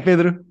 [0.00, 0.44] é, Pedro?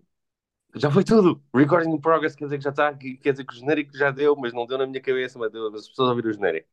[0.76, 1.42] Já foi tudo.
[1.54, 4.36] Recording in progress quer dizer que já está, quer dizer que o genérico já deu,
[4.36, 6.68] mas não deu na minha cabeça, mas deu, mas as pessoas ouviram o genérico.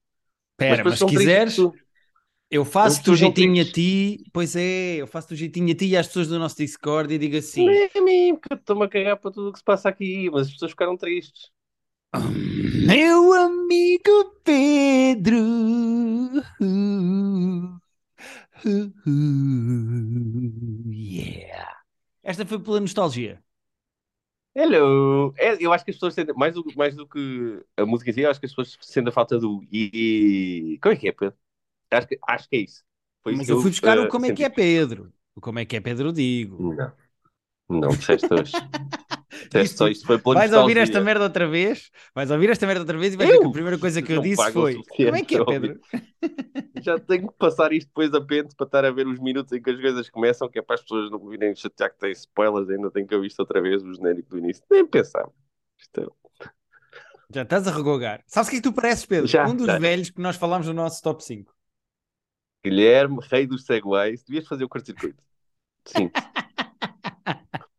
[0.56, 1.74] Pera, mas, depois se quiseres, tu.
[2.50, 4.24] eu faço-te o jeitinho a ti.
[4.32, 7.18] Pois é, eu faço-te o jeitinho a ti e às pessoas do nosso Discord e
[7.18, 9.64] digo assim: Nem a mim, porque eu estou-me a cagar para tudo o que se
[9.64, 11.50] passa aqui, mas as pessoas ficaram tristes.
[12.86, 15.36] Meu amigo Pedro.
[20.88, 21.75] Yeah.
[22.26, 23.40] Esta foi pela nostalgia.
[24.52, 25.32] Hello!
[25.38, 28.14] É, eu acho que as pessoas sentem, mais do, mais do que a música em
[28.14, 31.12] si, eu acho que as pessoas sentem a falta do e Como é que é,
[31.12, 31.36] Pedro?
[31.92, 32.84] Acho que, acho que é isso.
[33.22, 34.48] Foi isso Mas que eu fui buscar eh, o como é que é.
[34.48, 35.12] Pedro.
[35.36, 36.74] O como é que é Pedro digo.
[36.74, 36.92] Não,
[37.68, 38.52] não disseste hoje.
[39.46, 41.90] Disseste Isto- só isto foi pela Vais ouvir esta merda outra vez?
[42.14, 44.20] Vais ouvir esta merda outra vez e vais ver que a primeira coisa que eu
[44.20, 45.44] disse foi: Como é que é.
[45.44, 45.80] Pedro?
[46.82, 49.60] Já tenho que passar isto depois a pente para estar a ver os minutos em
[49.62, 52.68] que as coisas começam, que é para as pessoas não virem chatear que tem spoilers,
[52.68, 54.62] ainda tenho que ouvir isto outra vez, o genérico do início.
[54.70, 55.28] Nem pensar.
[55.78, 56.50] Isto é-
[57.34, 58.22] Já estás a regogar.
[58.26, 59.26] Sabes o que é que tu pareces, Pedro?
[59.26, 59.78] Já, um dos já.
[59.78, 61.52] velhos que nós falámos no nosso top 5.
[62.64, 65.22] Guilherme, rei dos segways, devias fazer o curto-circuito.
[65.84, 66.10] Sim.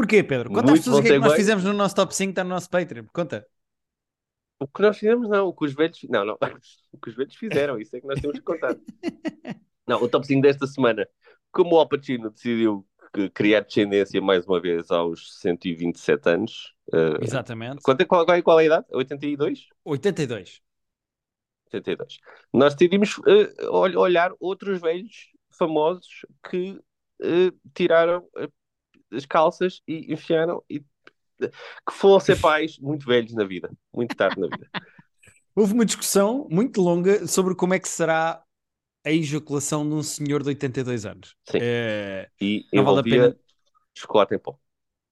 [0.00, 0.50] Porquê, Pedro?
[0.50, 2.50] Conta às pessoas o que é que nós fizemos no nosso top 5, está no
[2.50, 3.04] nosso Patreon.
[3.12, 3.46] Conta.
[4.58, 5.46] O que nós fizemos, não.
[5.48, 5.98] O que os velhos.
[6.08, 6.38] Não, não.
[6.92, 7.78] O que os velhos fizeram.
[7.78, 8.76] Isso é que nós temos que contar.
[9.86, 11.08] Não, o top 5 desta semana.
[11.50, 12.86] Como o Al Pacino decidiu
[13.34, 16.74] criar descendência mais uma vez aos 127 anos.
[16.92, 17.82] eh, Exatamente.
[17.82, 18.86] quanto é, qual, qual é qual é a idade?
[18.92, 19.68] 82?
[19.84, 20.60] 82.
[21.72, 22.18] 82.
[22.52, 23.18] Nós decidimos
[23.68, 26.78] ol- olhar outros velhos famosos que
[27.22, 28.24] eh, tiraram
[29.12, 34.40] as calças e enfiaram e que foram ser pais muito velhos na vida, muito tarde
[34.40, 34.68] na vida.
[35.54, 38.42] Houve uma discussão muito longa sobre como é que será
[39.04, 41.34] a ejaculação de um senhor de 82 anos.
[41.50, 41.58] Sim.
[41.60, 43.36] Eh, E Não vale a pena.
[43.94, 44.58] chocolate em pó.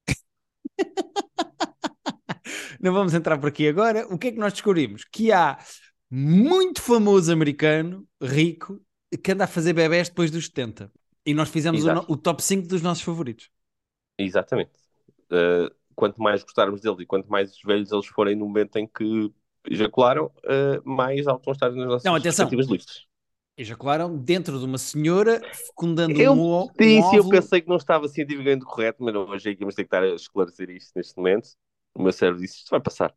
[2.80, 4.06] não vamos entrar por aqui agora.
[4.12, 5.04] O que é que nós descobrimos?
[5.04, 5.58] Que há
[6.10, 8.80] muito famoso americano, rico,
[9.22, 10.90] que anda a fazer bebés depois dos 70.
[11.26, 13.50] E nós fizemos o, o top 5 dos nossos favoritos.
[14.18, 14.70] Exatamente.
[15.30, 19.32] Uh, quanto mais gostarmos deles e quanto mais velhos eles forem no momento em que
[19.68, 23.06] ejacularam, uh, mais alto vão estar nas nossas Não, respectivas listas.
[23.56, 27.28] Ejacularam dentro de uma senhora fecundando Eu um, um eu óvulo.
[27.28, 30.14] pensei que não estava cientificamente correto, mas não achei que íamos ter que estar a
[30.14, 31.48] esclarecer isto neste momento.
[31.94, 33.10] O meu cérebro disse, isto vai passar.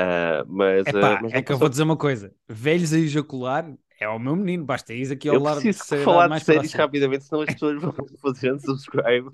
[0.00, 1.58] Uh, mas, uh, Epá, mas é que eu passou.
[1.58, 5.36] vou dizer uma coisa: velhos a ejacular é o meu menino, basta ir aqui ao
[5.36, 9.30] Eu lado de preciso ser falar de séries rapidamente, senão as pessoas vão fazer unsubscribe.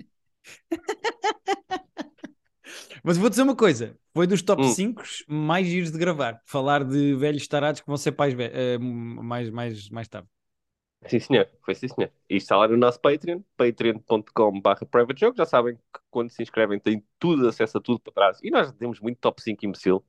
[3.03, 4.69] Mas vou dizer uma coisa: foi dos top Hum.
[4.69, 6.41] 5 mais giros de gravar.
[6.45, 10.27] Falar de velhos tarados que vão ser pais eh, mais, mais, mais tarde.
[11.07, 11.47] Sim, senhor.
[11.63, 12.11] Foi sim, senhor.
[12.27, 15.37] E está lá no nosso Patreon, patreon.com.br privatejogo.
[15.37, 18.39] Já sabem que quando se inscrevem têm tudo, acesso a tudo para trás.
[18.41, 20.03] E nós temos muito top 5 imbecil.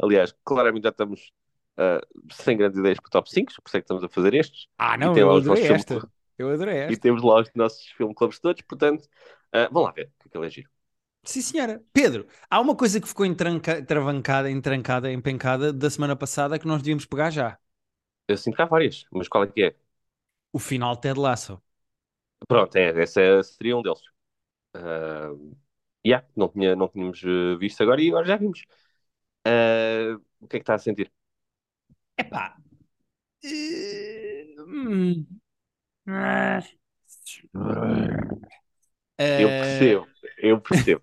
[0.00, 1.32] Aliás, claramente já estamos
[1.76, 2.00] ah,
[2.32, 4.66] sem grandes ideias para top 5, por isso é que estamos a fazer estes.
[4.78, 6.08] Ah, não, tem eu lá os nossos esta.
[6.38, 7.02] Eu adorei E esta.
[7.02, 9.08] temos lá os nossos filme clubs todos, portanto,
[9.52, 10.70] ah, vão lá ver, que aquilo é giro.
[11.24, 11.84] Sim, senhora.
[11.92, 16.80] Pedro, há uma coisa que ficou entranca, travancada, entrancada, empencada da semana passada que nós
[16.82, 17.58] devíamos pegar já.
[18.28, 19.76] Eu sinto que há várias, mas qual é que é?
[20.52, 21.62] O final de Ted Lasso.
[22.48, 24.00] Pronto, é, essa é- seria um deles.
[24.74, 25.30] Ah,
[26.06, 28.62] yeah, não, tinha, não tínhamos eh, visto agora e agora já vimos.
[29.46, 31.12] Ah, o que é que está a sentir?
[32.22, 32.44] Epá.
[34.58, 35.40] Hum.
[36.06, 36.60] Ah.
[39.18, 40.06] Eu percebo,
[40.38, 41.02] eu percebo.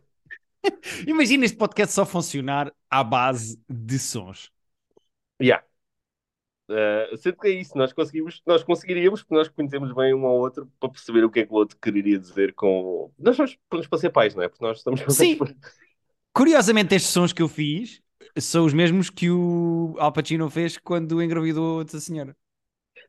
[1.07, 4.49] Imagina este podcast só funcionar à base de sons.
[5.41, 5.65] Yeah.
[6.69, 10.37] Uh, sendo que é isso, nós conseguimos, nós conseguiríamos, porque nós conhecemos bem um ao
[10.37, 13.11] outro para perceber o que é que o outro quereria dizer com.
[13.19, 14.47] Nós somos prontos para ser pais, não é?
[14.47, 15.37] Porque nós estamos Sim.
[15.37, 15.55] prontos
[16.33, 18.01] Curiosamente, estes sons que eu fiz
[18.39, 22.35] são os mesmos que o Al Pacino fez quando engravidou outra senhora.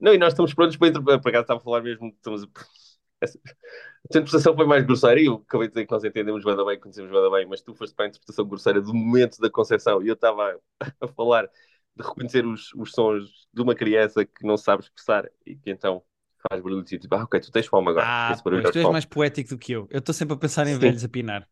[0.00, 1.20] Não, e nós estamos prontos para interpretar.
[1.20, 2.08] Por acaso estava a falar mesmo.
[2.08, 2.46] Estamos a...
[4.04, 6.78] A interpretação foi mais grosseira e eu acabei de dizer que nós entendemos bem, bem,
[6.78, 10.08] conhecemos bem, bem, mas tu foste para a interpretação grosseira do momento da concepção e
[10.08, 10.60] eu estava
[11.00, 11.48] a falar
[11.96, 16.02] de reconhecer os, os sons de uma criança que não sabe expressar e que então
[16.48, 18.06] faz barulho e tipo, ah, ok, tu tens fome agora.
[18.06, 19.88] Ah, pois é tu és mais poético do que eu.
[19.90, 20.80] Eu estou sempre a pensar em Sim.
[20.80, 21.48] velhos a pinar.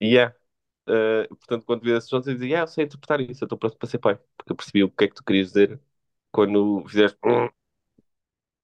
[0.00, 0.34] E é.
[0.88, 3.58] Uh, portanto, quando vi esses sons, eu dizia, ah, eu sei interpretar isso, eu estou
[3.58, 4.18] pronto para ser pai.
[4.36, 5.80] Porque eu percebi o que é que tu querias dizer
[6.30, 7.18] quando fizeste.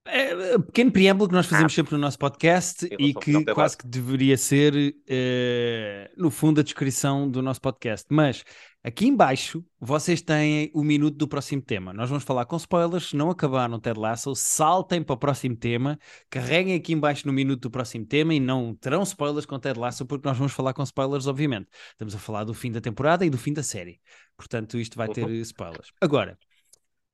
[0.07, 0.11] "Hum".
[0.11, 3.87] É, pequeno preâmbulo que nós fazemos ah, sempre no nosso podcast e que quase que
[3.87, 8.07] deveria ser, uh, no fundo, a descrição do nosso podcast.
[8.11, 8.43] Mas
[8.83, 11.93] aqui embaixo vocês têm o minuto do próximo tema.
[11.93, 13.11] Nós vamos falar com spoilers.
[13.11, 17.61] Se não acabaram Ted Lasso, saltem para o próximo tema, carreguem aqui embaixo no minuto
[17.61, 20.83] do próximo tema e não terão spoilers com Ted Lasso, porque nós vamos falar com
[20.83, 21.69] spoilers, obviamente.
[21.93, 24.01] Estamos a falar do fim da temporada e do fim da série.
[24.37, 25.41] Portanto, isto vai ter uhum.
[25.41, 25.93] spoilers.
[26.01, 26.37] Agora.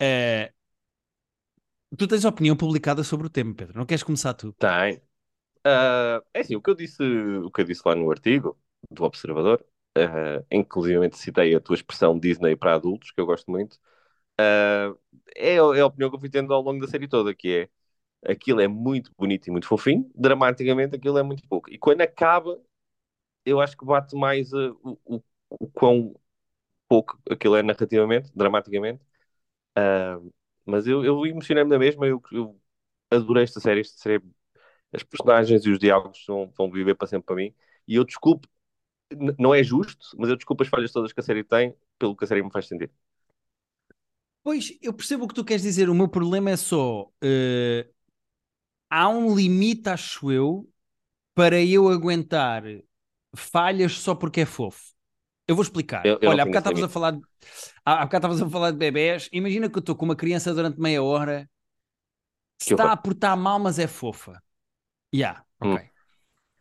[0.01, 0.58] Uh,
[1.97, 3.79] Tu tens opinião publicada sobre o tema, Pedro.
[3.79, 4.53] Não queres começar tu?
[4.53, 4.97] Tem.
[5.67, 8.59] Uh, é assim, o que eu disse, o que eu disse lá no artigo
[8.91, 9.65] do Observador,
[9.99, 13.75] uh, inclusive citei a tua expressão Disney para adultos, que eu gosto muito,
[14.41, 14.99] uh,
[15.37, 17.71] é, é, a opinião que eu fui tendo ao longo da série toda, que
[18.25, 21.71] é aquilo é muito bonito e muito fofinho, dramaticamente aquilo é muito pouco.
[21.73, 22.61] E quando acaba,
[23.45, 26.15] eu acho que bate mais uh, o, o, o quão
[26.89, 29.03] pouco aquilo é narrativamente, dramaticamente.
[29.79, 30.33] Uh,
[30.69, 32.61] mas eu, eu emocionei-me na mesma, eu, eu
[33.11, 34.23] adorei esta série, esta série,
[34.93, 37.55] as personagens e os diálogos vão, vão viver para sempre para mim.
[37.89, 38.49] E eu desculpo,
[39.39, 42.25] não é justo, mas eu desculpo as falhas todas que a série tem, pelo que
[42.25, 42.91] a série me faz sentir.
[44.43, 45.89] Pois, eu percebo o que tu queres dizer.
[45.91, 47.03] O meu problema é só.
[47.23, 47.93] Uh,
[48.91, 50.69] há um limite, acho eu,
[51.35, 52.65] para eu aguentar
[53.37, 54.95] falhas só porque é fofo.
[55.49, 56.05] Eu vou explicar.
[56.05, 57.19] Eu, eu Olha, há bocado estavas a falar.
[57.83, 59.31] Há bocado estavas a falar de bebés.
[59.33, 61.49] Imagina que eu estou com uma criança durante meia hora.
[62.59, 64.33] Que está a portar mal, mas é fofa.
[65.15, 65.73] Ya, yeah, hum.
[65.73, 65.85] ok.
[65.85, 65.89] Hum.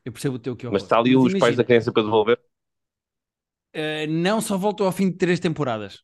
[0.05, 2.03] Eu percebo o teu que Mas está ali mas os imagina, pais da criança para
[2.03, 2.39] devolver?
[3.75, 6.01] Uh, não, só voltou ao fim de três temporadas.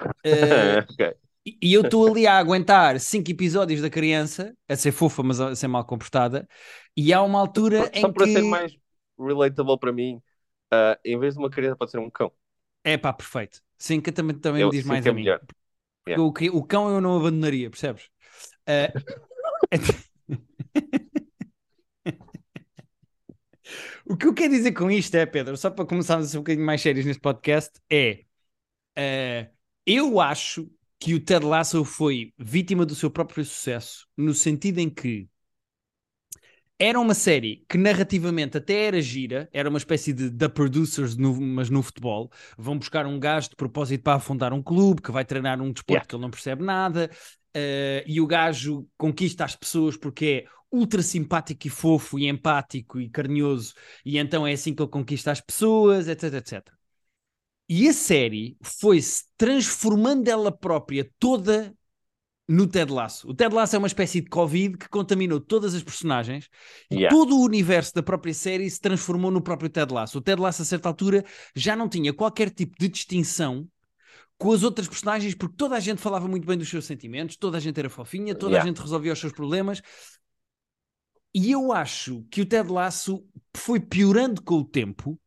[0.00, 1.14] Uh, okay.
[1.44, 5.56] E eu estou ali a aguentar cinco episódios da criança, a ser fofa, mas a
[5.56, 6.48] ser mal comportada,
[6.96, 8.72] e há uma altura só, em só para ser mais
[9.18, 10.22] relatable para mim,
[10.72, 12.32] uh, em vez de uma criança, pode ser um cão.
[12.84, 13.62] É pá, perfeito.
[13.78, 15.24] Sim, que também, também eu, me diz mais é a mim.
[15.24, 15.44] Yeah.
[16.18, 18.08] O, o cão eu não abandonaria, percebes?
[18.68, 18.88] Uh...
[24.04, 26.40] o que eu quero dizer com isto é, Pedro, só para começarmos a ser um
[26.40, 28.24] bocadinho mais sérios neste podcast, é
[28.98, 29.48] uh,
[29.86, 30.68] eu acho
[30.98, 35.28] que o Ted Lasso foi vítima do seu próprio sucesso, no sentido em que
[36.78, 41.40] era uma série que narrativamente até era gira, era uma espécie de The Producers, no,
[41.40, 42.30] mas no futebol.
[42.58, 45.92] Vão buscar um gajo de propósito para afundar um clube que vai treinar um desporto
[45.92, 46.06] yeah.
[46.06, 47.10] que ele não percebe nada,
[47.56, 52.98] uh, e o gajo conquista as pessoas porque é ultra simpático e fofo e empático
[52.98, 56.72] e carinhoso, e então é assim que ele conquista as pessoas, etc, etc.
[57.68, 61.74] E a série foi-se transformando ela própria toda
[62.48, 63.28] no Ted Lasso.
[63.28, 66.48] O Ted Lasso é uma espécie de Covid que contaminou todas as personagens
[66.90, 67.06] yeah.
[67.06, 70.18] e todo o universo da própria série se transformou no próprio Ted Lasso.
[70.18, 71.24] O Ted Lasso, a certa altura,
[71.54, 73.68] já não tinha qualquer tipo de distinção
[74.36, 77.58] com as outras personagens, porque toda a gente falava muito bem dos seus sentimentos, toda
[77.58, 78.64] a gente era fofinha, toda yeah.
[78.64, 79.80] a gente resolvia os seus problemas.
[81.34, 83.24] E eu acho que o Ted Lasso
[83.56, 85.18] foi piorando com o tempo,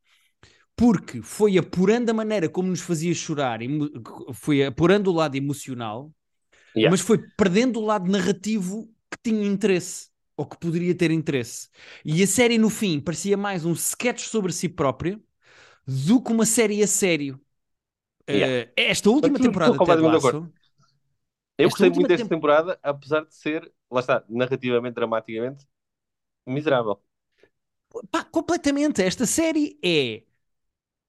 [0.75, 3.59] porque foi apurando a maneira como nos fazia chorar,
[4.33, 6.11] foi apurando o lado emocional,
[6.75, 6.91] Yeah.
[6.91, 11.69] Mas foi perdendo o lado narrativo que tinha interesse, ou que poderia ter interesse.
[12.03, 15.19] E a série, no fim, parecia mais um sketch sobre si própria
[15.87, 17.39] do que uma série a sério.
[18.29, 18.69] Yeah.
[18.69, 20.51] Uh, esta última temporada de Ted Lasso...
[21.57, 25.65] Eu gostei muito desta temporada, apesar de ser, lá está, narrativamente, dramaticamente,
[26.45, 27.01] miserável.
[28.11, 29.01] Pá, completamente.
[29.01, 30.23] Esta série é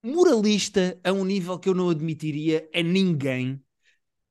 [0.01, 3.61] moralista a um nível que eu não admitiria a ninguém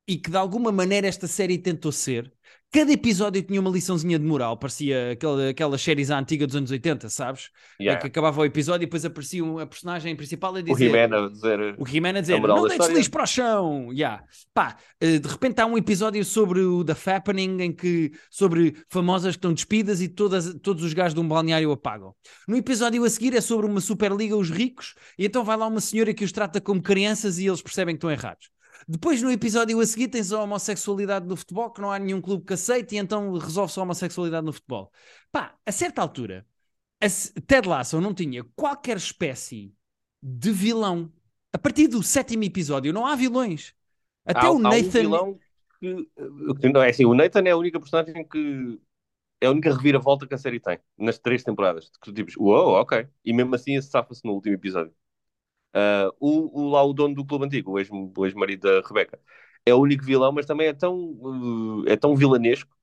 [0.06, 2.32] e que de alguma maneira esta série tentou ser.
[2.72, 7.08] Cada episódio tinha uma liçãozinha de moral, parecia aquela, aquelas séries antigas dos anos 80,
[7.08, 7.50] sabes?
[7.80, 7.96] Yeah.
[7.96, 10.92] É que acabava o episódio e depois aparecia a personagem principal a dizer.
[10.92, 11.74] O He-Man a dizer.
[11.78, 13.92] O He-Man a dizer: Não deites lixo para o chão!
[13.92, 14.22] Yeah.
[14.52, 18.12] Pá, eh, de repente há um episódio sobre o The Fappening em que.
[18.30, 22.14] sobre famosas que estão despidas e todas, todos os gajos de um balneário apagam.
[22.48, 25.80] No episódio a seguir é sobre uma Superliga, os ricos, e então vai lá uma
[25.80, 28.50] senhora que os trata como crianças e eles percebem que estão errados.
[28.88, 32.44] Depois, no episódio a seguir, tens a homossexualidade no futebol, que não há nenhum clube
[32.44, 34.92] que aceite, e então resolve-se a homossexualidade no futebol.
[35.32, 36.46] Pá, a certa altura,
[37.00, 37.06] a
[37.46, 39.74] Ted Lasso não tinha qualquer espécie
[40.22, 41.12] de vilão.
[41.52, 43.74] A partir do sétimo episódio, não há vilões.
[44.24, 44.78] Até há, o Nathan.
[44.78, 45.40] Há um vilão
[45.80, 48.80] que, não é assim, o Nathan é a única personagem que
[49.40, 51.90] é a única reviravolta que a série tem nas três temporadas.
[51.90, 53.06] Que tu tipo, uou, wow, ok.
[53.24, 54.92] E mesmo assim, safa-se no último episódio.
[55.76, 59.20] Uh, o, o, lá o dono do clube antigo, o ex-marido da Rebeca,
[59.66, 62.74] é o único vilão, mas também é tão, uh, é tão vilanesco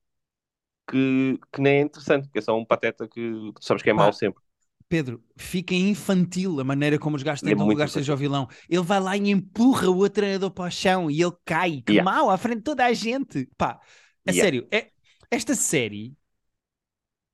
[0.88, 3.20] que, que nem é interessante, que é só um pateta que,
[3.52, 4.40] que tu sabes que é mau sempre.
[4.88, 8.46] Pedro, fica infantil a maneira como os gajos é tentam é lugar seja o vilão.
[8.68, 11.94] Ele vai lá e empurra o outro treinador para o chão e ele cai, que
[11.94, 12.08] yeah.
[12.08, 13.48] mal, à frente de toda a gente.
[13.56, 13.80] Pá,
[14.26, 14.44] a yeah.
[14.44, 14.90] sério, é,
[15.30, 16.14] esta série.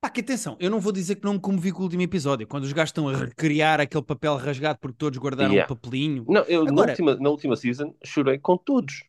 [0.01, 2.47] Pá, que atenção, eu não vou dizer que não me comovi com o último episódio,
[2.47, 5.71] quando os gajos estão a recriar aquele papel rasgado porque todos guardaram Yeah.
[5.71, 6.25] um papelinho.
[6.27, 9.03] Não, eu na, Agora- última, na última season chorei com todos.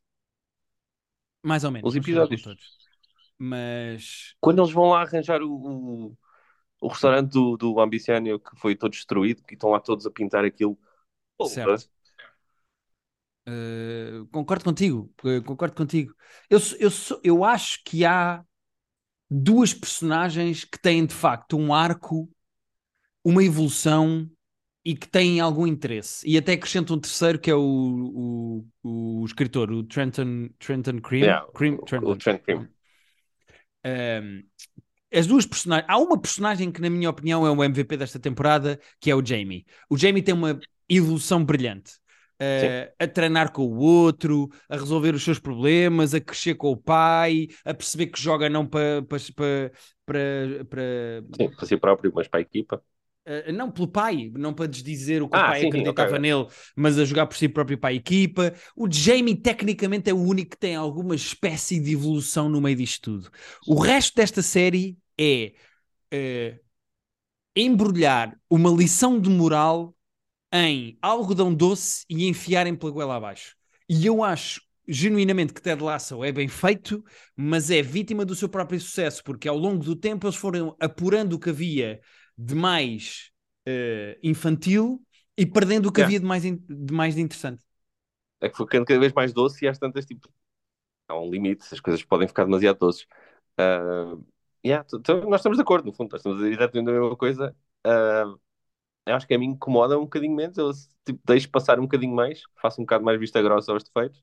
[1.43, 1.89] Mais ou menos.
[1.89, 2.43] Os não chorei com episódios.
[2.43, 2.79] todos.
[3.39, 4.35] Mas.
[4.39, 6.19] Quando eles vão lá arranjar o, o,
[6.83, 10.45] o restaurante do, do Ambiciano que foi todo destruído, que estão lá todos a pintar
[10.45, 10.79] aquilo.
[11.39, 11.89] Pô, Certo.
[13.49, 16.15] Uh, concordo contigo, uh, concordo contigo.
[16.51, 18.45] Eu, sou- eu, sou- eu acho que há
[19.33, 22.29] duas personagens que têm de facto um arco,
[23.25, 24.31] uma evolução
[24.85, 26.29] e que têm algum interesse.
[26.29, 31.23] E até acrescento um terceiro que é o, o, o escritor, o Trenton, Trenton Cream.
[31.23, 32.11] Yeah, Cream Trenton.
[32.11, 32.69] o Trent Cream.
[33.85, 34.43] Um,
[35.15, 35.89] as duas personagens.
[35.89, 39.25] Há uma personagem que, na minha opinião, é o MVP desta temporada, que é o
[39.25, 39.65] Jamie.
[39.89, 40.59] O Jamie tem uma
[40.89, 41.93] evolução brilhante.
[42.43, 46.77] Uh, a treinar com o outro, a resolver os seus problemas, a crescer com o
[46.77, 49.19] pai, a perceber que joga não para para
[50.07, 52.83] para para Sim, para si próprio, mas para a equipa.
[53.25, 56.45] Uh, não pelo pai, não para desdizer o que o Ah, pai sim, acreditava nele,
[56.77, 58.53] mas a jogar por si próprio para a equipa.
[58.77, 63.03] O Jamie, tecnicamente, é o único que tem alguma espécie de evolução no meio disto
[63.03, 63.31] tudo.
[63.65, 65.53] O resto desta série é
[66.15, 66.61] uh,
[67.57, 69.95] embrulhar uma lição de moral
[70.53, 73.57] em algodão doce e enfiarem pela goela abaixo.
[73.89, 77.05] E eu acho genuinamente que Ted Lasso é bem feito,
[77.37, 81.35] mas é vítima do seu próprio sucesso, porque ao longo do tempo eles foram apurando
[81.35, 82.01] o que havia
[82.37, 83.31] de mais
[83.67, 85.01] eh, infantil
[85.37, 86.03] e perdendo o que Yeah.
[86.03, 87.63] havia de mais, in- de mais de interessante.
[88.41, 90.29] É que foi ficando cada vez mais doce e às tantas, tipo,
[91.09, 93.07] há um limite, as coisas podem ficar demasiado doces.
[93.59, 94.17] Ah,
[94.67, 94.87] yeah,
[95.29, 97.57] nós estamos de acordo, no fundo, nós estamos a dizer exatamente a mesma coisa.
[97.85, 98.41] Eu
[99.07, 100.71] acho que a mim incomoda um bocadinho menos, eu
[101.05, 104.23] tipo, deixo passar um bocadinho mais, faço um bocado mais vista grossa aos defeitos,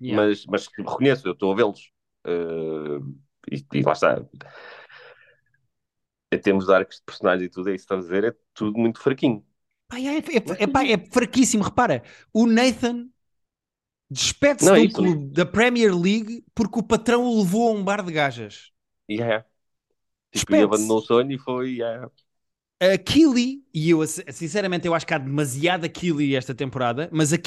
[0.00, 0.24] Yeah.
[0.28, 1.90] mas, mas reconheço, eu estou a vê-los.
[2.24, 3.00] Ah,
[3.50, 4.22] e, e lá está.
[6.32, 8.36] Em termos de arcos de personagens e tudo, é isso que estás a dizer, é
[8.54, 9.44] tudo muito fraquinho.
[9.88, 11.64] Pá, é, é- é- pá, é fraquíssimo.
[11.64, 13.08] Repara, o Nathan
[14.10, 17.84] despede-se de é um clube da Premier League porque o patrão o levou a um
[17.84, 18.70] bar de gajas.
[19.08, 19.44] E é.
[20.32, 20.62] Tipo, e Despede-se.
[20.62, 21.76] abandonou o sonho e foi.
[21.76, 22.10] yeah.
[22.80, 27.38] A Killy, e eu sinceramente eu acho que há demasiada Killy esta temporada, mas a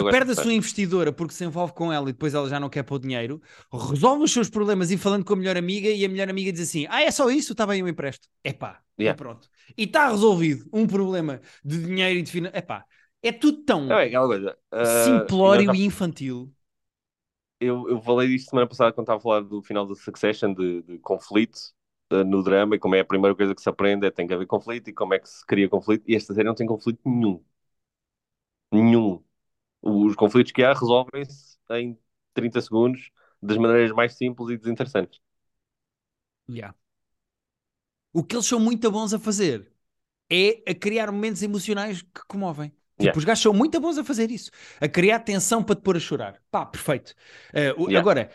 [0.00, 2.68] gosto perde a sua investidora porque se envolve com ela e depois ela já não
[2.68, 3.40] quer pôr dinheiro,
[3.72, 6.62] resolve os seus problemas e falando com a melhor amiga e a melhor amiga diz
[6.62, 8.28] assim, ah é só isso, está bem, eu empresto.
[8.44, 9.14] Epá, Yeah.
[9.14, 9.48] e pronto.
[9.76, 12.58] E está resolvido um problema de dinheiro e de finanças.
[12.58, 12.84] Epá,
[13.22, 13.90] é tudo tão
[14.72, 16.52] é ah, simplório e já- e infantil.
[17.60, 20.82] eu, eu falei disto semana passada quando estava a falar do final da Succession, de,
[20.82, 21.58] de conflito
[22.10, 24.46] no drama, e como é a primeira coisa que se aprende é tem que haver
[24.46, 26.04] conflito e como é que se cria conflito.
[26.08, 27.42] E esta série não tem conflito nenhum.
[28.72, 29.22] Nenhum.
[29.82, 31.98] Os conflitos que há resolvem-se em
[32.34, 33.10] 30 segundos
[33.42, 35.20] das maneiras mais simples e desinteressantes.
[36.48, 36.72] Yeah.
[38.12, 39.70] O que eles são muito bons a fazer
[40.30, 42.72] é a criar momentos emocionais que comovem.
[42.98, 43.18] Tipo, Yeah.
[43.18, 44.50] os gajos são muito bons a fazer isso.
[44.80, 46.42] A criar tensão para te pôr a chorar.
[46.50, 47.14] Pá, perfeito.
[47.52, 47.98] Eh, o- Yeah.
[47.98, 48.30] Agora,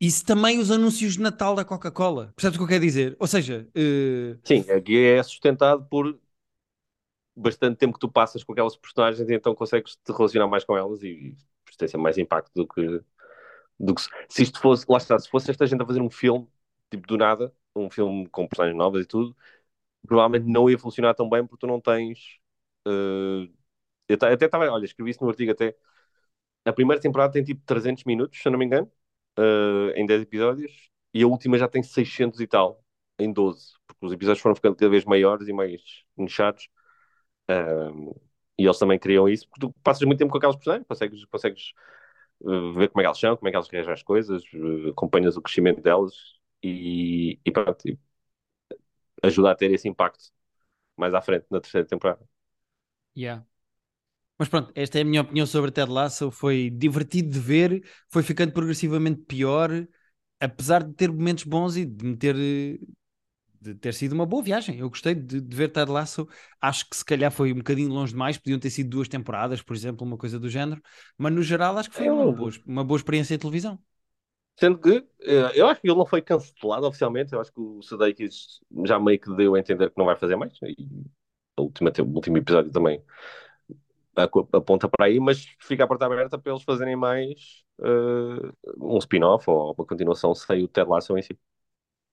[0.00, 2.32] isso também os anúncios de Natal da Coca-Cola.
[2.36, 3.16] Percebes o que eu quero dizer?
[3.18, 6.18] Ou seja, eh, Sim, aqui é sustentado por
[7.36, 10.76] bastante tempo que tu passas com aquelas personagens e então consegues te relacionar mais com
[10.76, 11.36] elas e
[11.78, 13.02] tem sempre mais impacto do que,
[13.80, 16.48] do que se, isto fosse, lá está, se fosse esta gente a fazer um filme,
[16.90, 19.36] tipo do nada, um filme com personagens novas e tudo,
[20.06, 22.40] provavelmente não ia funcionar tão bem porque tu não tens.
[24.18, 25.74] ta- até estava, olha, escrevi isso no artigo até.
[26.64, 28.90] A primeira temporada tem tipo 300 minutos, se eu não me engano,
[29.38, 32.82] eh, em 10 episódios, e a última já tem 600 e tal,
[33.18, 35.80] em 12, porque os episódios foram ficando cada vez maiores e mais
[36.16, 36.68] nichados.
[37.50, 38.14] Um,
[38.58, 41.72] e eles também criam isso, porque tu passas muito tempo com aquelas personagens, consegues, consegues
[42.42, 44.90] uh, ver como é que elas são, como é que elas reagem às coisas, uh,
[44.90, 46.14] acompanhas o crescimento delas
[46.62, 47.98] e, e pronto, e
[49.22, 50.24] ajuda a ter esse impacto
[50.96, 52.26] mais à frente na terceira temporada.
[53.14, 53.40] yeah.
[54.40, 56.32] Mas pronto, esta é a minha opinião sobre Ted Lasso.
[56.32, 59.70] Foi divertido de ver, foi ficando progressivamente pior,
[60.40, 62.78] apesar de ter momentos bons e de me ter, eh,
[63.60, 64.78] de ter sido uma boa viagem.
[64.80, 66.28] Eu gostei de, de ver Ted Lasso.
[66.60, 69.76] Acho que se calhar foi um bocadinho longe demais, podiam ter sido duas temporadas, por
[69.76, 70.82] exemplo, uma coisa do género.
[71.18, 73.78] Mas no geral, acho que foi Eu- uma boa, uma boa experiência de televisão.
[74.58, 77.80] Sendo que uh, eu acho que ele não foi cancelado oficialmente, eu acho que o
[77.82, 80.76] Sudeikis já meio que deu a entender que não vai fazer mais, e
[81.56, 83.02] a última, o último episódio também
[84.24, 89.48] aponta para aí, mas fica a porta aberta para eles fazerem mais uh, um spin-off
[89.50, 91.38] ou uma continuação sem o Ted Lasso em si.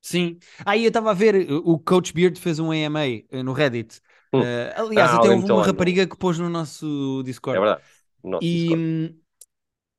[0.01, 0.39] Sim.
[0.65, 3.99] Aí eu estava a ver, o Coach Beard fez um AMA eh, no Reddit.
[4.33, 4.41] Hum.
[4.41, 7.57] Eh, aliás, Ah, até houve meteu uma rapariga que pôs no nosso Discord.
[7.57, 7.83] É verdade.
[8.23, 8.83] No nosso E, Discord.
[9.13, 9.19] hum,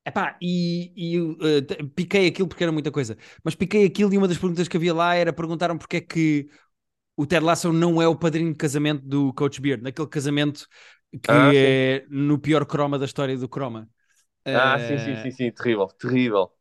[0.05, 3.17] Epá, e, e uh, piquei aquilo porque era muita coisa.
[3.43, 6.49] Mas piquei aquilo e uma das perguntas que havia lá era perguntaram porque é que
[7.17, 10.67] o Ted Lasso não é o padrinho de casamento do Coach Beard, naquele casamento
[11.21, 11.79] que Ah, sim.
[12.01, 13.89] é no pior croma da história do croma.
[14.53, 16.51] Ah, sim, sim, Uh, sim, sim, terrível, terrível.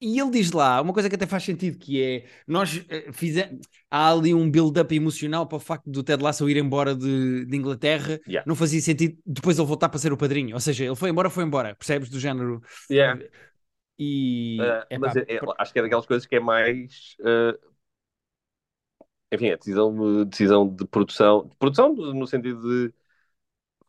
[0.00, 3.66] E ele diz lá uma coisa que até faz sentido, que é nós eh, fizemos
[3.90, 7.56] há ali um build-up emocional para o facto do Ted Lasso ir embora de, de
[7.56, 8.42] Inglaterra, Yeah.
[8.44, 11.28] não fazia sentido depois ele voltar para ser o padrinho, ou seja, ele foi embora,
[11.28, 12.62] foi embora, percebes do género?
[12.88, 13.16] Yeah.
[13.98, 14.04] E
[14.60, 17.16] Ah, epá, mas é- é- pr- acho que é daquelas coisas que é mais.
[17.24, 17.56] ah,
[19.32, 21.46] enfim, é decisão, de- decisão de produção.
[21.48, 22.94] De produção no no sentido de.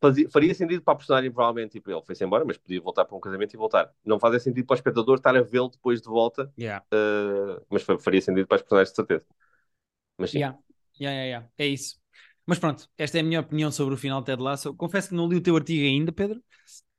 [0.01, 3.15] Fazia- faria sentido para a personagem, provavelmente, tipo, ele foi-se embora, mas podia voltar para
[3.17, 3.93] um casamento e voltar.
[4.05, 7.83] Não fazia sentido para o espectador estar a vê-lo depois de volta, yeah, ah, mas
[7.83, 9.25] fa- faria sentido para as personagens, de certeza.
[10.17, 10.41] Mas sim.
[10.41, 10.53] yeah,
[10.99, 11.99] yeah, yeah, yeah, é isso.
[12.45, 14.73] Mas pronto, esta é a minha opinião sobre o final de Ted Lasso.
[14.75, 16.43] Confesso que não li o teu artigo ainda, Pedro.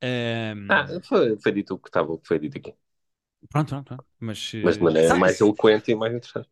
[0.03, 2.75] Ahm, Ah, foi, foi dito o que estava, foi dito aqui.
[3.49, 4.07] pronto, pronto, pronto.
[4.19, 6.49] Mas, Mas de eh, maneira sabe- mais eloquente e mais interessante.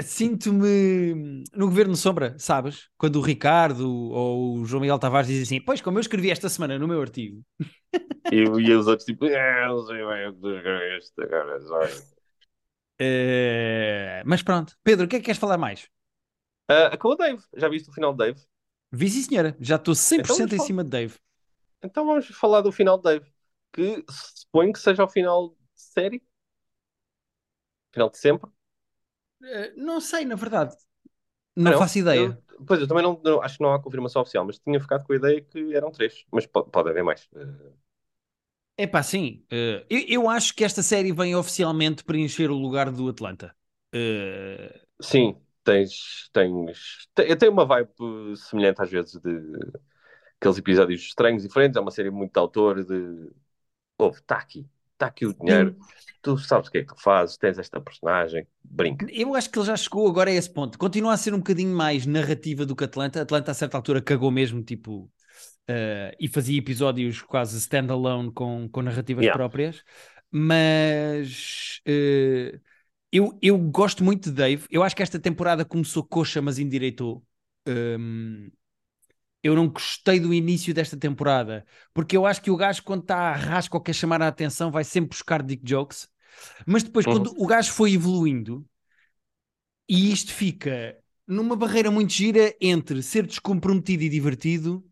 [0.00, 2.88] Sinto-me no Governo Sombra, sabes?
[2.96, 6.48] Quando o Ricardo ou o João Miguel Tavares dizem assim: Pois, como eu escrevi esta
[6.48, 7.42] semana no meu artigo,
[8.30, 12.02] E, e os outros, tipo, ah, não sei bem o que escreveste agora, sorry."
[12.98, 15.88] Eh, mas pronto, Pedro, o que é que queres falar mais?
[16.68, 17.42] Ah, acabou o Dave.
[17.56, 18.40] Já viste o final de Dave?
[18.92, 20.68] Vi sim, senhora, já estou 100% Então em falar.
[20.68, 21.18] cima de Dave.
[21.82, 23.32] Então vamos falar do final de Dave.
[23.72, 26.22] Que suponho que seja o final de série.
[27.92, 28.50] Final de sempre.
[29.44, 30.76] Eh, não sei, na verdade,
[31.56, 32.38] não, Ah, faço ideia.
[32.38, 35.04] Eu- pois eu também não, não- acho que não há confirmação oficial, mas tinha ficado
[35.04, 36.24] com a ideia que eram três.
[36.32, 37.28] Mas po- pode haver mais.
[38.76, 42.90] É pá, sim, eh, eu, eu acho que esta série vem oficialmente preencher o lugar
[42.90, 43.54] do Atlanta.
[43.92, 46.28] Eh, sim, tens.
[46.32, 47.90] tens te- eu tenho uma vibe
[48.36, 49.30] semelhante às vezes de
[50.40, 51.76] aqueles episódios estranhos, diferentes.
[51.76, 52.84] É uma série muito de autor.
[52.84, 53.30] De
[53.98, 54.68] ouve, está aqui,
[55.02, 55.76] está aqui o dinheiro.
[56.22, 59.06] Tu sabes o que é que fazes, tens esta personagem, brinca.
[59.10, 60.78] Eu acho que ele já chegou agora a esse ponto.
[60.78, 63.20] Continua a ser um bocadinho mais narrativa do que Atlanta.
[63.20, 65.10] Atlanta, a certa altura, cagou mesmo, tipo,
[65.66, 69.36] eh, e fazia episódios quase standalone com, com narrativas Yeah.
[69.36, 69.82] próprias.
[70.30, 72.60] Mas eh,
[73.10, 74.66] eu, eu gosto muito de Dave.
[74.70, 77.24] Eu acho que esta temporada começou coxa, mas endireitou.
[77.66, 78.50] Um,
[79.42, 83.16] eu não gostei do início desta temporada, porque eu acho que o gajo, quando está
[83.30, 86.08] a rasca ou quer chamar a atenção, vai sempre buscar dick jokes.
[86.66, 87.06] Mas depois, Uhum.
[87.06, 88.66] quando o gajo foi evoluindo,
[89.88, 94.84] e isto fica numa barreira muito gira entre ser descomprometido e divertido,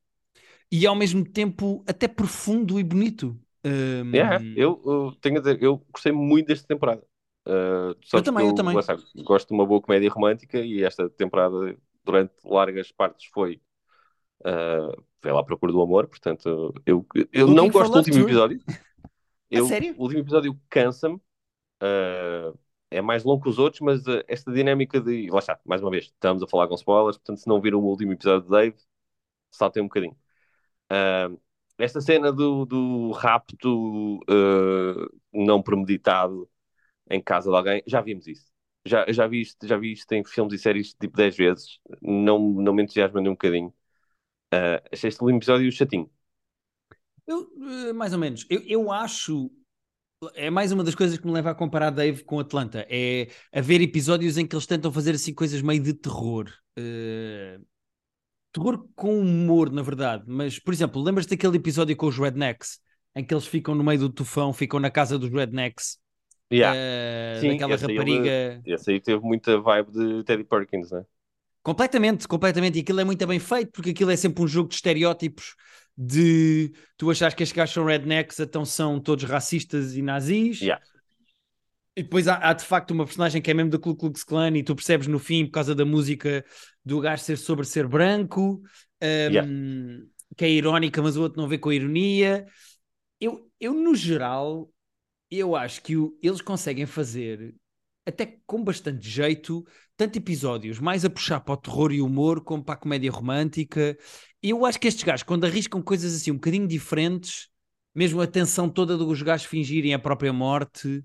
[0.70, 3.40] e ao mesmo tempo até profundo e bonito.
[3.64, 7.02] Um, Yeah, eu, eu tenho a dizer, eu gostei muito desta temporada.
[7.46, 8.80] Uh, sabes também, que eu também.
[8.82, 13.60] sabe, gosto de uma boa comédia romântica e esta temporada, durante largas partes, foi
[14.40, 16.06] uh, foi lá à procura do amor.
[16.06, 18.26] Portanto, eu, eu Looking não gosto do último too.
[18.26, 18.60] episódio.
[19.50, 19.94] Eu, sério?
[19.98, 21.16] O último episódio cansa-me.
[21.82, 22.56] Uh,
[22.90, 25.30] é mais longo que os outros, mas uh, esta dinâmica de.
[25.30, 27.84] Lá está, mais uma vez, estamos a falar com spoilers, portanto, se não viram o
[27.84, 28.76] último episódio de Dave,
[29.50, 30.16] saltem um bocadinho.
[30.92, 31.40] Uh,
[31.78, 34.20] esta cena do, do rapto
[35.32, 36.48] não premeditado
[37.10, 38.50] em casa de alguém, já vimos isso.
[38.86, 41.78] Já, já, vi isto, já vi isto em filmes e séries tipo 10 vezes.
[42.00, 43.74] Não, não me entusiasma nem um bocadinho.
[44.52, 46.10] Uh, achei este episódio chatinho.
[47.26, 47.48] Eu,
[47.88, 48.44] eh, mais ou menos.
[48.50, 49.50] Eu, eu acho.
[50.34, 52.84] É mais uma das coisas que me leva a comparar Dave com Atlanta.
[52.90, 56.50] É haver episódios em que eles tentam fazer assim coisas meio de terror.
[56.76, 57.58] Eh,
[58.52, 60.24] terror com humor, na verdade.
[60.26, 62.80] Mas, por exemplo, lembras-te daquele episódio com os Rednecks?
[63.14, 65.98] Em que eles ficam no meio do tufão, ficam na casa dos Rednecks.
[66.52, 66.76] Yeah.
[66.76, 68.62] eh, Sim, daquela esse aí rapariga.
[68.66, 71.04] Esse aí teve muita vibe de Teddy Perkins, né?
[71.62, 72.78] Completamente, completamente.
[72.78, 75.54] E aquilo é muito bem feito, porque aquilo é sempre um jogo de estereótipos
[75.96, 80.60] de tu achas que estes gajos são rednecks, então são todos racistas e nazis.
[80.60, 80.82] Yeah.
[81.96, 84.56] E depois há, há, de facto uma personagem que é mesmo da Ku Klux Klan
[84.56, 86.44] e tu percebes no fim, por causa da música,
[86.84, 88.62] do gajo ser sobre ser branco,
[89.02, 89.48] um, Yeah.
[90.36, 92.46] que é irónica, mas o outro não vê com a ironia.
[93.20, 94.72] Eu, eu no geral,
[95.30, 97.54] eu acho que o- eles conseguem fazer,
[98.06, 99.64] até com bastante jeito,
[100.00, 103.98] tanto episódios mais a puxar para o terror e humor como para a comédia romântica.
[104.42, 107.50] Eu acho que estes gajos, quando arriscam coisas assim um bocadinho diferentes,
[107.94, 111.04] mesmo a tensão toda dos gajos fingirem a própria morte.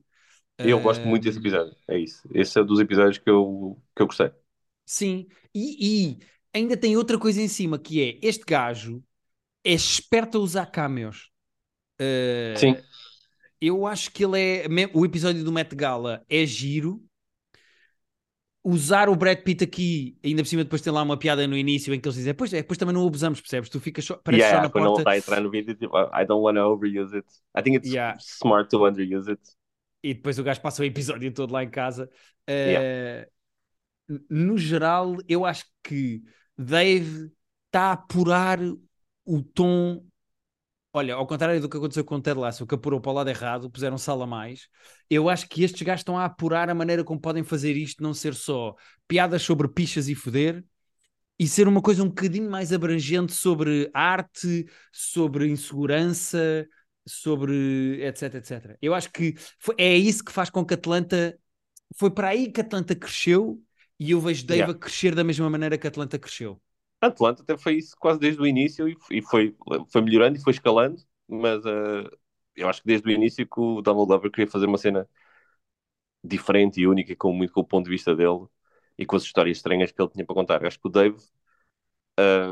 [0.58, 1.75] Eu gosto muito desse episódio.
[1.89, 2.25] É isso.
[2.34, 4.31] Esse é um dos episódios que eu, que eu gostei.
[4.86, 6.19] Sim, e, e
[6.53, 9.03] ainda tem outra coisa em cima que é este gajo
[9.62, 11.31] é esperto a usar cameos.
[11.99, 12.77] Uh, Sim.
[13.60, 14.65] Eu acho que ele é.
[14.93, 17.03] O episódio do Met Gala é giro.
[18.65, 21.93] Usar o Brad Pitt aqui, ainda por cima depois tem lá uma piada no início
[21.93, 23.69] em que eles dizem, pois é, depois também não o abusamos, percebes?
[23.69, 25.75] Tu ficas só, parece yeah, só na quando ele porta está a entrar no vídeo,
[25.75, 27.28] tipo, I don't want to overuse it.
[27.58, 28.17] I think it's Yeah.
[28.19, 29.41] smart to underuse it.
[30.04, 32.10] e depois o gajo passa o episódio todo lá em casa.
[32.65, 32.89] Yeah.
[33.28, 33.30] Eh,
[34.30, 36.21] No geral, eu acho que
[36.58, 37.32] Dave
[37.67, 38.60] está a apurar
[39.25, 40.06] o tom.
[40.97, 43.29] Olha, ao contrário do que aconteceu com o Ted Lasso, que apurou para o lado
[43.29, 44.69] errado, puseram sal a mais.
[45.10, 48.13] Eu acho que estes gajos estão a apurar a maneira como podem fazer isto, não
[48.13, 48.73] ser só
[49.05, 50.63] piadas sobre pichas e foder,
[51.38, 56.65] e ser uma coisa um bocadinho mais abrangente sobre arte, sobre insegurança,
[57.05, 58.77] sobre etc, etc.
[58.81, 61.38] Eu acho que foi- é isso que faz com que Atlanta.
[61.97, 63.62] Foi para aí que Atlanta cresceu
[63.99, 64.73] e eu vejo Dave Yeah.
[64.73, 66.62] a crescer da mesma maneira que Atlanta cresceu.
[67.07, 69.55] Atlanta até foi isso quase desde o início e, foi,
[69.91, 72.09] foi melhorando e foi escalando, mas eh,
[72.55, 75.07] eu acho que desde o início que o Donald Glover queria fazer uma cena
[76.23, 78.45] diferente e única, com muito com o ponto de vista dele
[78.97, 80.61] e com as histórias estranhas que ele tinha para contar.
[80.61, 81.17] Eu acho que o Dave,
[82.19, 82.47] eh,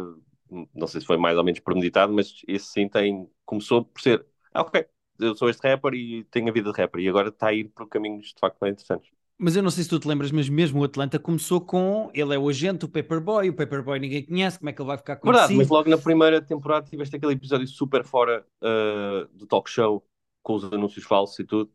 [0.73, 4.25] não sei se foi mais ou menos premeditado, mas esse sim tem, começou por ser,
[4.53, 4.85] ah, ok,
[5.19, 7.69] eu sou este rapper e tenho a vida de rapper e agora está a ir
[7.69, 9.11] por caminhos de facto mais interessantes.
[9.43, 12.34] Mas eu não sei se tu te lembras, mas mesmo o Atlanta começou com ele
[12.34, 15.15] é o agente, o Paperboy, o Paperboy ninguém conhece, como é que ele vai ficar
[15.21, 15.58] Verdade, conhecido?
[15.58, 20.06] mas logo na primeira temporada tiveste aquele episódio super fora uh, do talk show,
[20.41, 21.69] com os anúncios falsos e tudo.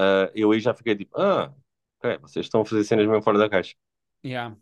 [0.00, 1.52] Uh, eu aí já fiquei tipo, ah,
[1.98, 3.74] ok, vocês estão a fazer cenas mesmo fora da caixa.
[4.22, 4.54] Yeah.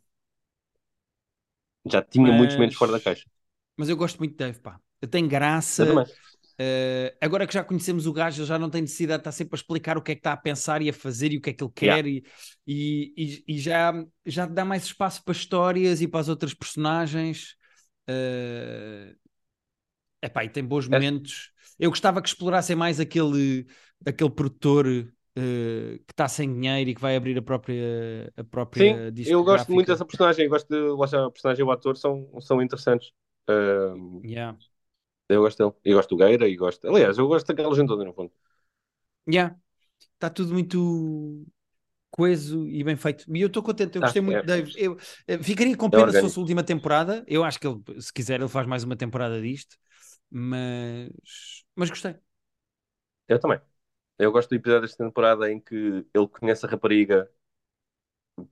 [1.87, 3.25] Já tinha muitos Mas- menos fora da caixa.
[3.77, 4.81] Mas eu gosto muito de Dave, pá.
[5.11, 5.85] Tem graça.
[6.59, 9.55] Uh, agora que já conhecemos o gajo, ele já não tem necessidade de estar sempre
[9.57, 11.51] a explicar o que é que está a pensar e a fazer e o que
[11.51, 12.25] é que ele quer e,
[12.67, 13.13] e,
[13.47, 13.93] e- e já,
[14.25, 17.57] já dá mais espaço para histórias e para as outras personagens.
[18.09, 19.15] Uh,
[20.23, 21.51] epá, e tem bons momentos.
[21.79, 23.67] Eu gostava que explorassem mais aquele,
[24.05, 29.13] aquele produtor uh, que está sem dinheiro e que vai abrir a própria, a própria
[29.21, 30.45] Sim, eu gosto muito dessa personagem.
[30.45, 33.11] Eu gosto de, lá está, a personagem e o ator são, são interessantes.
[33.49, 34.55] Uh, Yeah.
[35.29, 35.77] Eu gosto dele.
[35.85, 36.87] Eu gosto do Gueira e gosto.
[36.89, 38.33] Aliás, eu gosto daquela gente toda, no fundo.
[39.29, 39.57] Yeah.
[40.15, 41.47] Está tudo muito
[42.11, 43.25] coeso e bem feito.
[43.35, 44.41] E eu estou contente, eu Tá, gostei muito é.
[44.41, 44.73] de Dave.
[44.77, 46.29] Eu, eh, ficaria com pena se orgânico.
[46.29, 47.25] fosse a última temporada.
[47.27, 49.77] Eu acho que ele, se quiser, ele faz mais uma temporada disto.
[50.31, 51.11] Mas,
[51.75, 52.17] mas gostei.
[53.29, 53.61] Eu também.
[54.19, 55.75] Eu gosto do episódio desta temporada em que
[56.15, 57.31] ele conhece a rapariga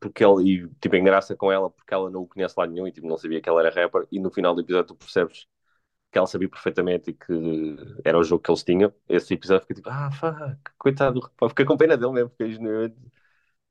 [0.00, 2.92] porque ele, e tipo, engraça com ela porque ela não o conhece lá nenhum e
[2.92, 5.46] tipo, não sabia que ela era rapper e no final do episódio tu percebes
[6.14, 7.32] que ela sabia perfeitamente e que
[8.04, 8.94] era o jogo que eles tinham.
[9.08, 11.20] Esse episódio fica tipo, ah, fuck, coitado.
[11.50, 12.96] Fiquei com pena dele mesmo, fiquei genuinamente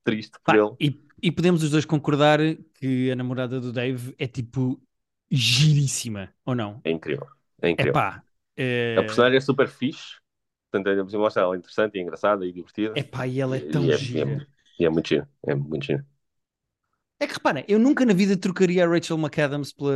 [0.03, 0.77] triste por Pá, ele.
[0.79, 2.39] e, e podemos os dois concordar
[2.75, 4.81] que a namorada do Dave é tipo
[5.31, 6.83] giríssima, ou não?
[6.83, 7.27] É incrível.
[7.61, 7.87] É É incrível.
[7.87, 8.23] pá.
[8.57, 10.17] É A personagem é super fixe,
[10.71, 13.01] portanto, lá está, ela é interessante e engraçada e divertida.
[13.01, 14.47] é pá, e ela é E- tão e é- gira.
[14.79, 16.05] E é muito giro, é muito giro.
[17.19, 19.93] É que repara, eu nunca na vida trocaria a Rachel McAdams pela,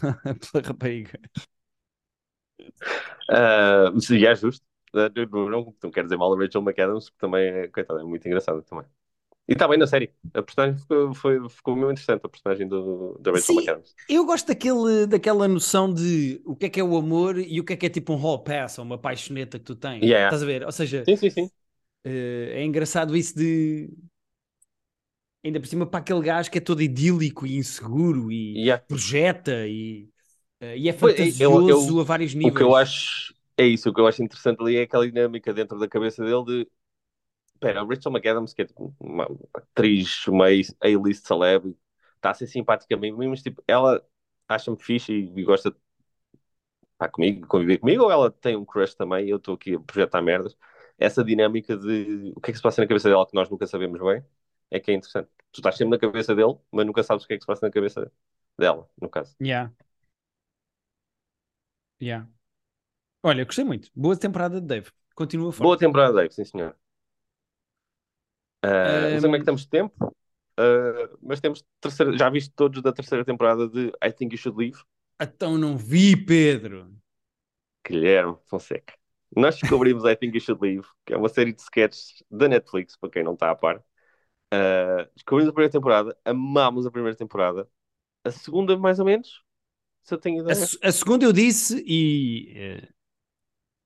[0.00, 1.20] pela, pela rapariga.
[3.28, 4.64] Ah, sim, é justo.
[4.94, 8.04] Ah, não, não, não quero dizer mal a Rachel McAdams, porque também é, coitada, é
[8.04, 8.84] muito engraçada também.
[9.48, 10.14] E está bem na série.
[10.34, 13.56] A personagem ficou, foi, ficou muito interessante, a personagem do, da Rachel Sim.
[13.56, 13.96] McAdams.
[14.08, 17.64] Eu gosto daquele, daquela noção de o que é que é o amor e o
[17.64, 20.06] que é que é tipo um hall pass ou uma paixoneta que tu tens.
[20.06, 20.18] Yeah.
[20.22, 20.64] Estás a ver?
[20.64, 21.50] Ou seja, Sim, sim, sim.
[22.04, 23.90] eh, é engraçado isso de.
[25.44, 28.80] Ainda por cima para aquele gajo que é todo idílico e inseguro e Yeah.
[28.86, 30.08] projeta e,
[30.76, 32.52] e é Pois, eu- fantasioso eu- a vários O níveis.
[32.52, 35.78] que eu acho é isso, o que eu acho interessante ali é aquela dinâmica dentro
[35.78, 36.70] da cabeça dele de
[37.54, 41.76] Espera, a Rachel McAdams, que é tipo, uma atriz, uma A-list celeb,
[42.16, 44.04] está a ser simpática mesmo, mas tipo, ela
[44.48, 45.76] acha-me fixe e, e gosta de
[46.92, 50.22] estar comigo, conviver comigo, ou ela tem um crush também eu estou aqui a projetar
[50.22, 50.56] merdas.
[50.98, 53.66] Essa dinâmica de o que é que se passa na cabeça dela que nós nunca
[53.66, 54.24] sabemos bem
[54.70, 55.28] é que é interessante.
[55.52, 57.66] Tu estás sempre na cabeça dele, mas nunca sabes o que é que se passa
[57.66, 58.10] na cabeça
[58.58, 59.36] dela, no caso.
[59.40, 59.68] Yeah.
[62.02, 62.26] Yeah.
[63.22, 63.88] Olha, gostei muito.
[63.94, 64.90] Boa temporada de Dave.
[65.14, 65.62] Continua forte.
[65.62, 66.76] Boa temporada, Dave, sim senhor.
[68.60, 70.16] Ah, não sei como é que estamos de tempo,
[70.56, 74.58] ah, mas temos terceira, já viste todos da terceira temporada de I Think You Should
[74.58, 74.82] Leave,
[75.20, 76.92] Então não vi, Pedro.
[77.86, 78.94] Guilherme Fonseca.
[79.36, 82.96] Nós descobrimos I Think You Should Leave, que é uma série de sketches da Netflix,
[82.96, 83.80] para quem não está a par.
[84.50, 87.68] Ah, descobrimos a primeira temporada, amámos a primeira temporada.
[88.24, 89.42] A segunda, mais ou menos,
[90.02, 90.66] se eu tenho A, ideia.
[90.66, 92.88] se- a segunda eu disse e, eh,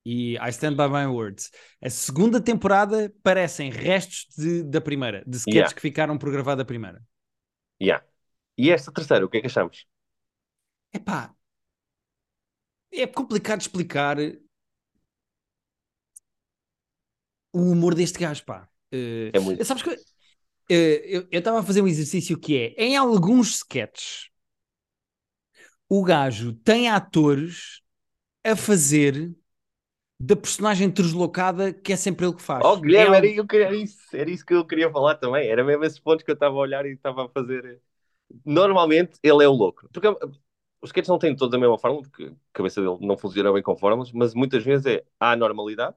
[0.05, 1.50] e I stand by my words.
[1.83, 5.74] A segunda temporada parecem restos de- da primeira, de sketches Yeah.
[5.74, 7.02] que ficaram por gravar da primeira.
[7.83, 8.05] Yeah.
[8.57, 9.87] E esta terceira, o que é que achamos?
[10.92, 11.35] Epá,
[12.92, 14.16] é complicado explicar
[17.52, 18.68] o humor deste gajo, pá.
[18.92, 19.64] Eh, É muito.
[19.64, 19.90] sabes que
[20.70, 24.31] eh, eu estava a fazer um exercício que é, em alguns sketches,
[25.88, 27.83] o gajo tem atores
[28.44, 29.35] a fazer
[30.20, 32.68] da personagem deslocada que é sempre ele que faz.
[32.68, 33.27] Oh, Guilherme, É era,
[33.66, 35.49] era isso, era isso que eu queria falar também.
[35.49, 37.81] Era mesmo esses pontos que eu estava a olhar e estava a fazer.
[38.44, 39.88] Normalmente ele é o louco.
[39.92, 40.09] Porque
[40.83, 43.62] os sketches não têm todos a mesma fórmula, porque a cabeça dele não funciona bem
[43.62, 45.96] com fórmulas, mas muitas vezes é há a normalidade,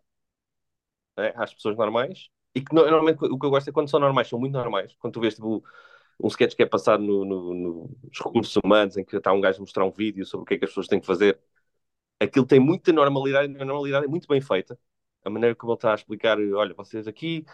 [1.17, 1.33] né?
[1.35, 4.27] as pessoas normais, e que no- normalmente o que eu gosto é quando são normais,
[4.27, 4.95] são muito normais.
[4.99, 5.63] Quando tu vês tipo,
[6.19, 9.41] um sketch que é passado no- no- no- nos recursos humanos, em que está um
[9.41, 11.39] gajo a mostrar um vídeo sobre o que é que as pessoas têm que fazer,
[12.19, 14.79] aquilo tem muita normalidade, e a normalidade é muito bem feita.
[15.23, 17.45] A maneira como ele está a explicar, olha, vocês aqui,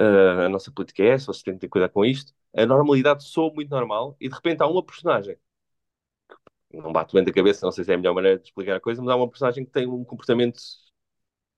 [0.00, 2.34] uh, a nossa política é essa, vocês têm que ter cuidado com isto.
[2.56, 5.36] A normalidade soa muito normal e de repente há uma personagem,
[6.70, 8.76] que não bate bem da cabeça, não sei se é a melhor maneira de explicar
[8.76, 10.60] a coisa, mas há uma personagem que tem um comportamento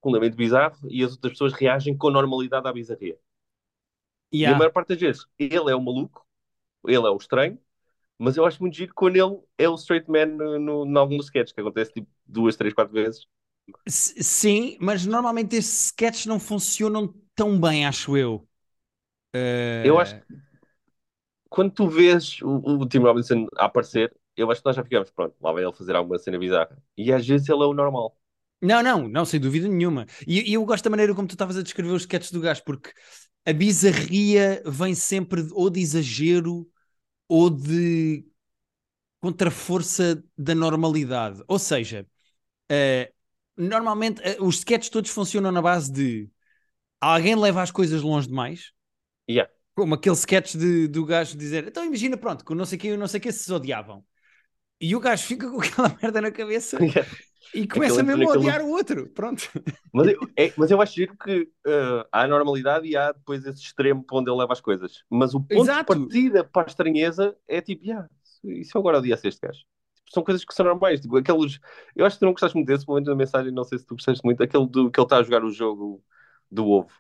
[0.01, 3.19] profundamente bizarro e as outras pessoas reagem com normalidade à bizarria.
[4.45, 4.59] E a Yeah.
[4.59, 6.24] maior parte das vezes, ele é o maluco,
[6.87, 7.59] ele é o estranho,
[8.19, 11.17] mas eu acho muito giro quando ele é o straight man no, no, em algum
[11.19, 13.27] dos sketches, que acontece tipo duas, três, quatro vezes.
[13.87, 18.47] S- Sim, mas normalmente estes sketches não funcionam tão bem, acho eu.
[19.35, 19.45] Eh,
[19.83, 20.25] Eu acho que
[21.49, 25.11] quando tu vês o, o Tim Robinson a aparecer, eu acho que nós já ficamos,
[25.11, 26.77] pronto, lá vai ele fazer alguma cena bizarra.
[26.97, 28.17] E às vezes ele é o normal.
[28.61, 30.07] Não, não, não, sem dúvida nenhuma.
[30.27, 32.63] E, e eu gosto da maneira como tu estavas a descrever os sketches do gajo,
[32.65, 32.93] porque
[33.45, 36.67] a bizarria vem sempre ou de exagero
[37.35, 38.25] ou de
[39.21, 41.43] contra-força da normalidade.
[41.49, 42.07] Ou seja,
[42.71, 43.13] eh,
[43.57, 46.31] normalmente eh, os sketches todos funcionam na base de
[47.01, 48.73] alguém leva as coisas longe demais,
[49.29, 49.47] Yeah.
[49.75, 52.91] como aquele sketch de, do gajo dizer então imagina, pronto, que o não sei quem
[52.91, 54.05] e o não sei quem se odiavam.
[54.81, 56.89] E o gajo fica com aquela merda na cabeça
[57.53, 59.09] e começa Aquele- mesmo a aquele- odiar o outro.
[59.11, 59.43] Pronto.
[59.93, 63.45] Mas eu, é- mas eu acho giro que uh, há a normalidade e há depois
[63.45, 65.05] esse extremo para onde ele leva as coisas.
[65.11, 65.95] Mas o ponto Exato.
[65.95, 68.09] de partida para a estranheza é tipo, yeah,
[68.45, 69.61] e se eu agora odiasse este gajo?
[69.61, 71.01] Tipo, são coisas que são normais.
[71.01, 71.59] Tipo, aqueles...
[71.95, 73.87] Eu acho que tu não gostaste muito desse, pelo menos na mensagem, não sei se
[73.87, 76.03] tu gostaste muito, aquele do, que ele está a jogar o jogo
[76.51, 76.91] do ovo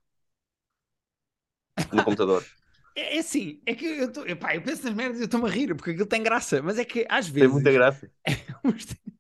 [1.93, 2.45] no computador.
[2.97, 5.49] É, é assim, é que eu, tô, epá, eu penso nas merdas e eu estou-me
[5.49, 7.51] a rir porque aquilo tem graça, mas é que às Tem vezes.
[7.53, 8.09] muita graça.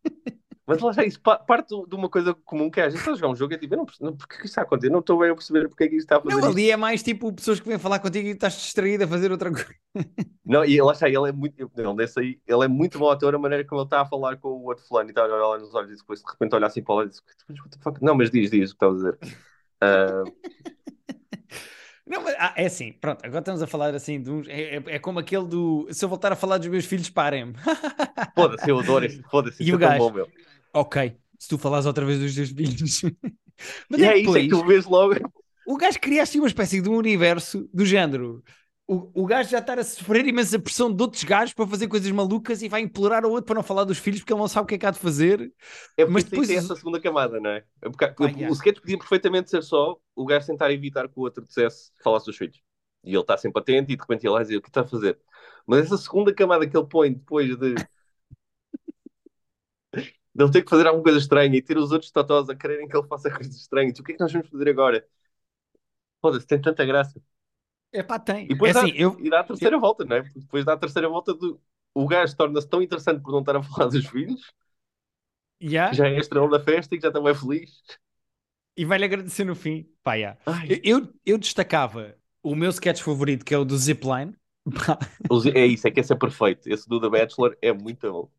[0.66, 3.12] Mas lá já isso pa- parte de uma coisa comum que é a gente está
[3.12, 4.90] a jogar um jogo e é tipo, não, não, porque que isto está a acontecer?
[4.90, 6.76] Não estou bem a perceber porque é que isto está a fazer Não, ali é
[6.76, 9.74] mais tipo pessoas que vêm falar contigo e estás distraído a fazer outra coisa.
[10.44, 13.34] Não, e lá está, ele é muito, ele, nesse aí, ele é muito bom ator,
[13.34, 15.36] a maneira como ele está a falar com o outro fulano e está a olhar
[15.46, 17.82] lá nos olhos e depois de repente olha assim para lá e diz, "What the
[17.82, 19.18] fuck?" não, mas diz, diz o que estás a dizer.
[19.80, 20.24] Ah,
[22.06, 24.46] Não, mas ah, é assim, pronto, agora estamos a falar assim de uns.
[24.48, 25.88] É, é, é como aquele do.
[25.90, 27.54] Se eu voltar a falar dos meus filhos, parem-me.
[28.34, 30.32] foda-se, eu adoro esse, foda-se, isso é tão bom, meu.
[30.74, 33.02] Ok, se tu falares outra vez dos teus filhos.
[33.90, 35.14] mas E é é isso, é tu vês logo.
[35.64, 38.42] o gajo cria assim uma espécie de um universo do género.
[38.86, 42.10] O, o gajo já está a sofrer imensa pressão de outros gajos para fazer coisas
[42.10, 44.64] malucas e vai implorar ao outro para não falar dos filhos porque ele não sabe
[44.64, 45.50] o que é que há de fazer.
[45.96, 47.64] É Mas depois tem essa segunda camada, não é?
[47.82, 48.50] é porque, Pá, o, yeah.
[48.50, 52.18] o sketch podia perfeitamente ser só o gajo tentar evitar que o outro dissesse falar
[52.18, 52.60] dos filhos.
[53.02, 54.86] E ele está sempre atento e de repente ele vai dizer o que está a
[54.86, 55.18] fazer.
[55.66, 57.74] Mas essa segunda camada que ele põe depois de.
[60.34, 62.88] De ele ter que fazer alguma coisa estranha e ter os outros totós a quererem
[62.88, 63.98] que ele faça coisas estranhas.
[63.98, 65.06] O que é que nós vamos fazer agora?
[66.20, 67.20] Foda-se, tem tanta graça.
[67.92, 68.44] É pá, tem.
[68.46, 69.16] E depois é assim, dá, eu.
[69.20, 70.22] e dá a terceira volta, não é?
[70.22, 71.60] Porque depois dá a terceira volta do.
[71.94, 74.52] O gajo torna-se tão interessante por não estar a falar dos filhos,
[75.62, 77.70] Yeah, já é estrela da festa e que já está bem feliz.
[78.76, 79.88] E vai-lhe agradecer no fim.
[80.02, 80.38] Pá, yeah.
[80.82, 84.34] Eu, eu destacava o meu sketch favorito, que é o do Zipline.
[85.54, 86.68] É isso, é que esse é perfeito.
[86.68, 88.30] Esse do The Bachelor é muito bom.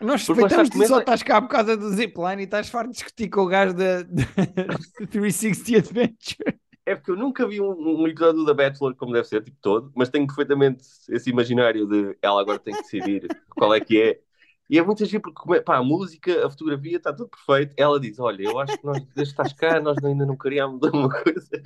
[0.00, 3.28] Nós suspeitamos que só estás cá por causa do Zipline e estás farto de discutir
[3.28, 4.24] com o gajo da, da
[5.10, 6.60] 360 Adventure.
[6.86, 9.92] É porque eu nunca vi um, um episódio The Bachelor como deve ser, tipo todo,
[9.94, 14.20] mas tenho perfeitamente esse imaginário de ela agora tem que decidir qual é que é.
[14.68, 17.74] E é muito giro porque pá, a música, a fotografia, está tudo perfeito.
[17.76, 20.80] Ela diz: Olha, eu acho que nós, desde que estás cá, nós ainda não criámos
[20.92, 21.62] uma coisa,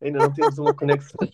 [0.00, 1.28] ainda não temos uma conexão.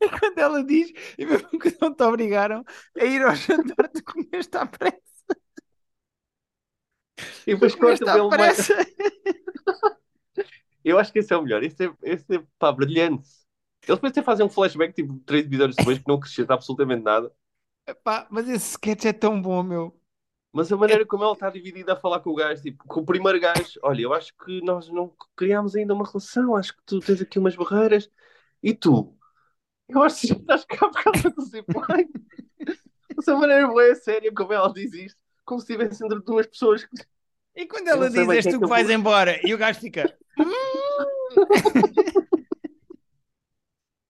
[0.20, 2.64] Quando ela diz, e mesmo que não te obrigaram
[2.96, 4.98] a ir ao jantar, tu comeste à pressa.
[7.46, 8.74] E depois corta pelo pressa.
[10.84, 11.62] Eu acho que esse é o melhor.
[11.62, 13.28] Esse é, esse é pá, brilhante.
[13.82, 17.32] Eles depois até fazem um flashback, tipo, três episódios depois, que não acrescenta absolutamente nada.
[17.86, 19.98] Epá, mas esse sketch é tão bom, meu.
[20.52, 23.04] Mas a maneira como ela está dividida a falar com o gajo, tipo, com o
[23.04, 27.00] primeiro gajo, olha, eu acho que nós não criámos ainda uma relação, acho que tu
[27.00, 28.10] tens aqui umas barreiras.
[28.62, 29.17] E tu?
[29.88, 32.10] Eu acho que já estás cá por causa do zipline.
[33.18, 36.84] Essa maneira boa é séria como ela diz isto, como se estivesse entre duas pessoas.
[36.84, 36.96] que-
[37.56, 40.16] E quando ela diz, és tu que vais embora, e o gajo fica.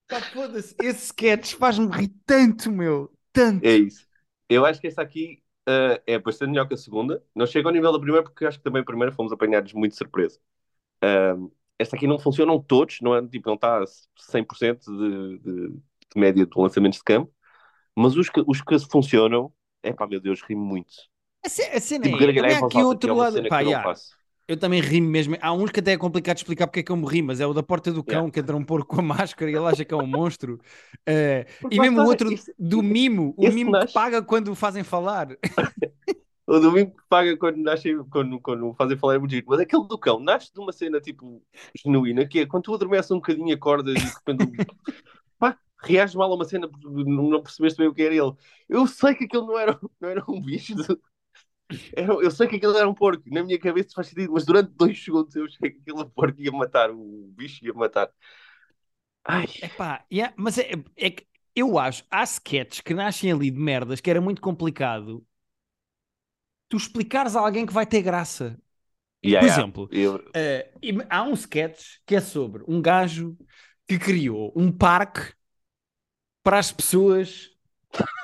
[0.07, 3.11] Pá, foda-se, esse sketch faz-me rir tanto, meu.
[3.31, 3.65] Tanto.
[3.65, 4.07] É isso.
[4.49, 7.23] Eu acho que esta aqui uh, é bastante melhor que a segunda.
[7.35, 9.91] Não chega ao nível da primeira, porque acho que também a primeira fomos apanhados muito
[9.91, 10.39] de surpresa.
[11.03, 13.27] Uh, esta aqui não funcionam todos, não é?
[13.27, 13.85] Tipo, não está a
[14.31, 15.79] 100% de, de, de
[16.15, 17.31] média de lançamentos de campo,
[17.95, 19.51] mas os que, os que funcionam,
[19.83, 20.91] é pá, meu Deus, ri muito.
[21.45, 23.41] A, ce- a cena Tipo, é, também aqui outro que é lado.
[23.43, 23.93] que Pá, eu yeah,
[24.59, 25.37] também ri mesmo.
[25.41, 27.39] Há uns que até é complicado de explicar porque é que eu me ri, mas
[27.39, 28.31] é o da porta do cão, Yeah.
[28.31, 30.59] que entra um porco com a máscara e ele acha que é um monstro.
[31.61, 34.55] Porque e mesmo o outro esse- do mimo, o mimo que nasce- paga quando o
[34.55, 35.27] fazem falar.
[36.49, 39.45] O domingo que paga quando, nasce, quando, quando fazem falar é muito giro.
[39.49, 41.43] Mas aquele do cão nasce de uma cena tipo
[41.75, 44.43] genuína, que é quando tu adormeces um bocadinho, acordas e de repente
[45.39, 48.33] pá, reages mal a uma cena porque não percebeste bem o que era ele.
[48.69, 50.75] Eu sei que aquilo não era, não era um bicho.
[51.95, 53.23] era- eu sei que aquilo era um porco.
[53.27, 56.51] Na minha cabeça faz sentido, mas durante dois segundos eu achei que aquele porco ia
[56.51, 58.11] matar, o bicho ia matar.
[59.23, 63.59] Ai, Epá, yeah, mas é, é que eu acho, há sketches que nascem ali de
[63.59, 65.25] merdas que era muito complicado
[66.69, 68.57] tu explicares a alguém que vai ter graça.
[69.25, 69.53] yeah, Por yeah.
[69.61, 73.37] exemplo, Eu- Eh, e há um sketch que é sobre um gajo
[73.87, 75.33] que criou um parque
[76.43, 77.49] para as pessoas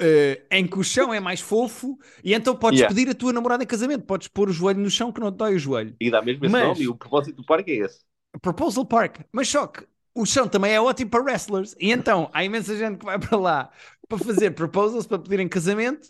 [0.02, 2.94] eh, em que o chão é mais fofo e então podes Yeah.
[2.96, 5.38] pedir a tua namorada em casamento, podes pôr o joelho no chão que não te
[5.38, 5.96] dói o joelho.
[6.00, 8.02] e dá mesmo esse Mas- nome, e o propósito do parque é esse.
[8.42, 12.44] Proposal Park, mas só que o chão também é ótimo para wrestlers e então há
[12.44, 13.72] imensa gente que vai para lá
[14.08, 16.10] para fazer proposals para pedir em casamento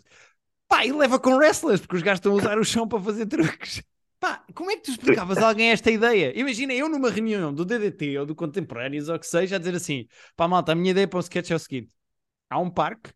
[0.68, 3.26] pá, e leva com wrestlers porque os gajos estão a usar o chão para fazer
[3.26, 3.82] truques.
[4.18, 6.38] Pá, como é que tu explicavas a alguém esta ideia?
[6.38, 9.74] Imagina eu numa reunião do DDT ou do Contemporâneos ou o que seja a dizer
[9.74, 11.90] assim: pá, malta, a minha ideia para um sketch é o seguinte:
[12.50, 13.10] há um parque,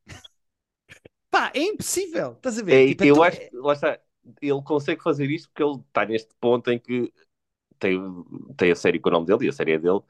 [1.31, 2.83] pá, é impossível, estás a ver?
[2.85, 4.01] É, Tipo, eu tão- acho que lá está,
[4.41, 7.13] ele consegue fazer isto porque ele está neste ponto em que
[7.79, 7.99] tem,
[8.57, 10.01] tem a série com o nome dele e a série é dele,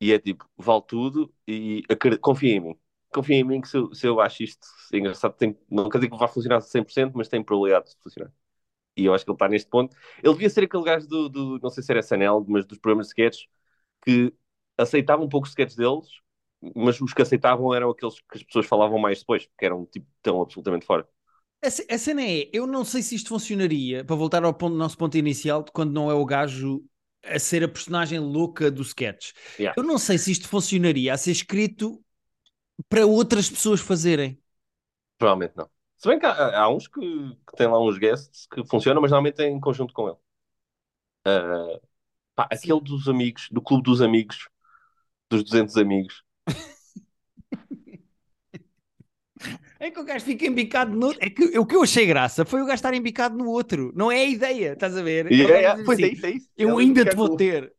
[0.00, 1.82] e é tipo, vale tudo e
[2.22, 2.80] confia em mim.
[3.12, 6.10] Confia em mim que se eu, se eu acho isto engraçado, tem, não quer dizer
[6.10, 8.32] que vai funcionar 100%, mas tem probabilidade de funcionar.
[8.96, 9.96] E eu acho que ele está neste ponto.
[10.22, 13.06] Ele devia ser aquele gajo do, do não sei se era SNL, mas dos programas
[13.08, 13.46] de sketches,
[14.04, 14.32] que
[14.78, 16.06] aceitavam um pouco os sketches deles,
[16.76, 20.06] mas os que aceitavam eram aqueles que as pessoas falavam mais depois, porque eram tipo
[20.22, 21.08] tão absolutamente fora.
[21.62, 24.96] A a cena é, eu não sei se isto funcionaria, para voltar ao ponto- nosso
[24.96, 26.84] ponto inicial, de quando não é o gajo
[27.24, 29.32] a ser a personagem louca do sketch.
[29.58, 29.74] Yeah.
[29.76, 32.00] Eu não sei se isto funcionaria a ser escrito
[32.88, 34.38] para outras pessoas fazerem.
[35.18, 35.68] Provavelmente não.
[35.96, 39.10] Se bem que há, há uns que, que têm lá uns guests que funcionam, mas
[39.10, 40.18] normalmente é em conjunto com ele.
[41.24, 41.80] Ah,
[42.36, 44.48] pá, aquele dos amigos, do clube dos amigos,
[45.30, 46.24] dos 200 amigos.
[49.78, 51.24] É que o gajo fica embicado no outro.
[51.24, 53.92] É que o que eu achei graça foi o gajo estar embicado no outro.
[53.94, 55.26] Não é a ideia, estás a ver?
[55.30, 56.48] E, É é, é, dizer pois é assim, isso, é isso.
[56.56, 57.72] Eu Ele ainda te vou com- ter.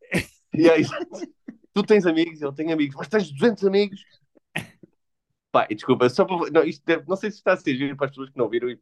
[0.54, 0.94] E é isso.
[1.74, 4.02] tu tens amigos, ele tem amigos, mas tens 200 amigos.
[5.58, 6.52] Pá, e desculpa, só para.
[6.52, 8.50] Não, isto deve- não sei se está a ser giro para as pessoas que não
[8.50, 8.78] viram e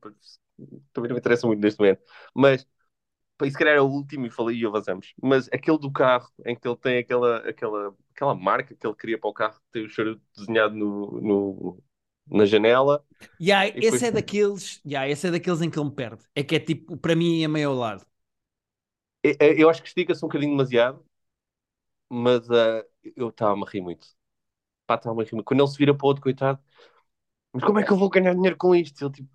[0.93, 2.01] também não me interessa muito neste momento,
[2.33, 2.65] mas
[3.37, 5.13] pá, isso se calhar é o último e falei e avançamos.
[5.21, 9.19] Mas aquele do carro em que ele tem aquela, aquela, aquela marca que ele cria
[9.19, 11.83] para o carro, que tem o charuto desenhado no, no-
[12.27, 13.05] na janela.
[13.39, 14.81] Yeah, depois- esse é daqueles.
[14.85, 16.23] Yeah, esse é daqueles em que ele me perde.
[16.35, 18.05] É que é tipo, para mim é meio ao lado.
[19.23, 21.05] É- é- Eu acho que estica-se um bocadinho demasiado,
[22.09, 22.83] mas ah,
[23.15, 24.14] eu estava-me a rir muito.
[24.87, 25.45] Pá, estava-me a rir muito.
[25.45, 26.59] Quando ele se vira para o outro, coitado,
[27.53, 29.03] mas como é que eu vou ganhar dinheiro com isto?
[29.05, 29.29] Ele tipo,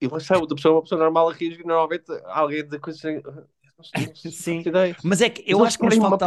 [0.00, 3.22] ele achava outra pessoa, uma pessoa normal a rir, normalmente alguém dizer coisas assim.
[3.26, 3.46] "Ah,
[3.78, 4.56] não sei, não sei, Sim.
[4.56, 6.26] não faço ideia." Mas é que eu acho que nos falta,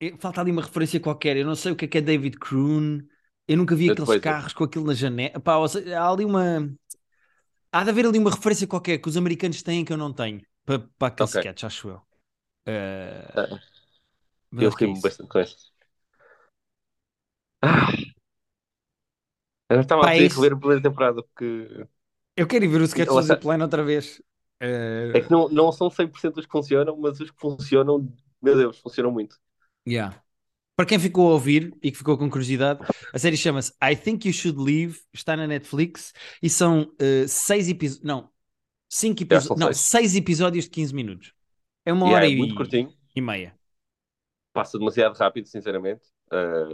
[0.00, 1.36] eh, falta ali uma referência qualquer.
[1.36, 3.00] Eu não sei o que é que é David Kroon.
[3.48, 5.40] Eu nunca vi Eu aqueles carros com aquilo na janela.
[5.40, 6.74] Pá, seja, há ali uma.
[7.72, 10.40] Há de haver ali uma referência qualquer que os americanos têm que eu não tenho
[10.64, 11.30] para, para aquele Ok.
[11.30, 12.02] sketch, acho eu.
[14.50, 15.73] Mas Eu que é bastante com isso.
[17.64, 17.88] Ah.
[19.68, 20.52] Eu estava Pá, a é ter isso.
[20.52, 21.86] a primeira temporada porque
[22.36, 23.36] Eu quero ir ver o sketch Lá do está.
[23.36, 24.20] Zipline outra vez.
[24.60, 28.56] Eh, é que não, não são 100% os que funcionam, mas os que funcionam, meu
[28.56, 29.38] Deus, funcionam muito.
[29.86, 30.14] Yeah.
[30.76, 32.80] Para quem ficou a ouvir e que ficou com curiosidade,
[33.12, 37.68] a série chama-se I Think You Should Leave, está na Netflix e são eh, seis
[37.68, 38.30] episódios, não,
[38.88, 39.74] cinco Já são episódios, não, seis.
[39.74, 41.34] seis episódios de 15 minutos.
[41.84, 43.58] É uma Yeah, hora é e, muito curtinho, e meia.
[44.52, 46.02] passa demasiado rápido, sinceramente.
[46.30, 46.68] Ah,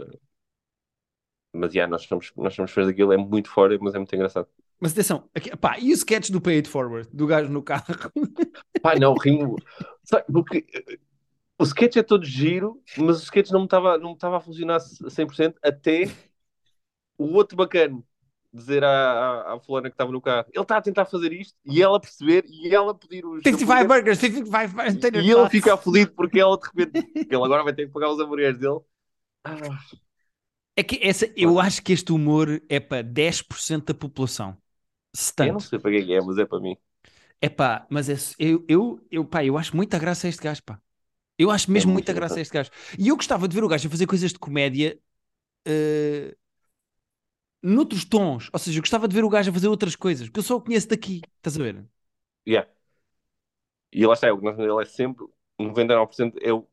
[1.53, 4.47] mas yeah, nós somos, nós somos fãs daquilo, é muito fora, mas é muito engraçado.
[4.79, 7.85] Mas atenção, aqui, pá, e o sketch do Pay It Forward, do gajo no carro?
[8.81, 9.57] Pá, não, rimo.
[10.03, 10.65] Sabe, porque
[11.59, 15.53] o sketch é todo giro, mas o sketch não estava não a funcionar a 100%
[15.61, 16.05] até
[17.15, 18.03] o outro bacana
[18.53, 20.47] dizer à, à, à fulana que estava no carro.
[20.51, 24.17] Ele está a tentar fazer isto e ela perceber e ela pedir os 55 hambúrgueres,
[24.17, 27.85] burgers, 55 tater e ele fica aflito porque ela de repente, ele agora vai ter
[27.85, 28.79] que pagar os hambúrgueres dele.
[29.43, 29.79] Ah,
[30.75, 34.57] É que essa, eu acho que este humor é para 10% da população.
[35.13, 36.77] Se Eu não sei para quem é, mas é para mim.
[37.41, 40.63] É pá, mas é, eu, eu, eu, pá, eu acho muita graça a este gajo,
[40.63, 40.79] pá.
[41.37, 42.69] Eu acho mesmo É muita graça a este gajo.
[42.97, 44.99] E eu gostava de ver o gajo a fazer coisas de comédia
[45.65, 46.35] eh,
[47.61, 48.49] noutros tons.
[48.53, 50.55] Ou seja, eu gostava de ver o gajo a fazer outras coisas, porque eu só
[50.57, 51.85] o conheço daqui, estás a ver?
[52.45, 52.65] Yeah.
[53.91, 55.25] E lá está, é ele é sempre,
[55.59, 56.67] 99% é o,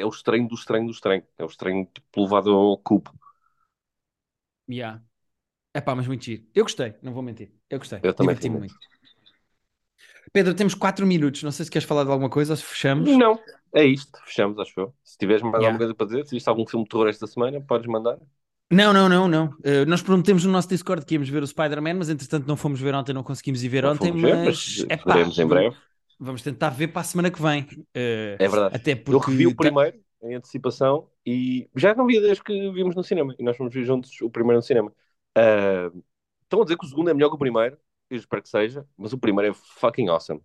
[0.00, 1.22] é o estranho do estranho do estranho.
[1.38, 3.12] É o estranho tipo, levado ao cubo.
[4.68, 5.02] Yeah.
[5.72, 6.44] É pá, mas muito giro.
[6.54, 7.52] Eu gostei, não vou mentir.
[7.68, 8.00] Eu gostei.
[8.02, 8.74] Eu também tenho muito.
[10.32, 11.42] Pedro, temos 4 minutos.
[11.42, 13.10] Não sei se queres falar de alguma coisa ou se fechamos.
[13.10, 13.38] Não,
[13.74, 14.18] é isto.
[14.24, 14.94] Fechamos, acho eu.
[15.04, 15.66] Se tiveres mais Yeah.
[15.66, 18.18] alguma coisa para dizer, se viste algum filme de terror esta semana, podes mandar.
[18.70, 19.46] Não, não, não, não.
[19.46, 22.80] Uh, nós prometemos no nosso Discord que íamos ver o Spider-Man, mas entretanto não fomos
[22.80, 25.38] ver ontem, não conseguimos ir ver Não ontem, fomos ver, mas mas é pá, veremos
[25.38, 25.76] em breve.
[26.18, 27.62] Vamos tentar ver para a semana que vem.
[27.64, 28.76] Uh, É verdade.
[28.76, 32.52] Até Eu porque revi o tá- primeiro em antecipação e já não via desde que
[32.72, 33.34] vimos no cinema.
[33.38, 34.92] E nós fomos ver juntos o primeiro no cinema.
[35.34, 35.90] Ah,
[36.42, 37.78] estão a dizer que o segundo é melhor que o primeiro.
[38.08, 40.40] Eu espero que seja, mas o primeiro é fucking awesome.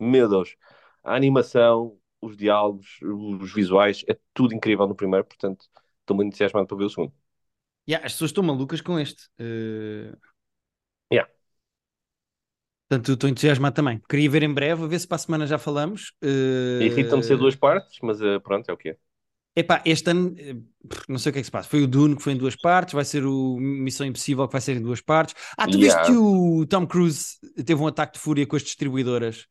[0.00, 0.56] Meu Deus.
[1.04, 5.66] A animação, os diálogos, os visuais, é tudo incrível no primeiro, portanto
[6.00, 7.12] estou muito entusiasmado para ver o segundo.
[7.88, 9.28] Yeah, as pessoas estão malucas com este.
[9.38, 10.16] Uh,
[11.10, 11.24] Yeah.
[12.94, 14.00] Portanto, estou entusiasmado também.
[14.08, 16.12] Queria ver em breve, a ver se para a semana já falamos.
[16.22, 18.96] Uh, Irrita-me ser duas partes, mas ah, pronto, é o que é.
[19.56, 20.56] Epá, este ano, eh,
[21.08, 21.68] não sei o que é que se passa.
[21.68, 24.60] Foi o Dune que foi em duas partes, vai ser o Missão Impossível que vai
[24.60, 25.34] ser em duas partes.
[25.56, 26.02] Ah, tu Yeah.
[26.02, 29.46] viste que o Tom Cruise teve um ataque de fúria com as distribuidoras?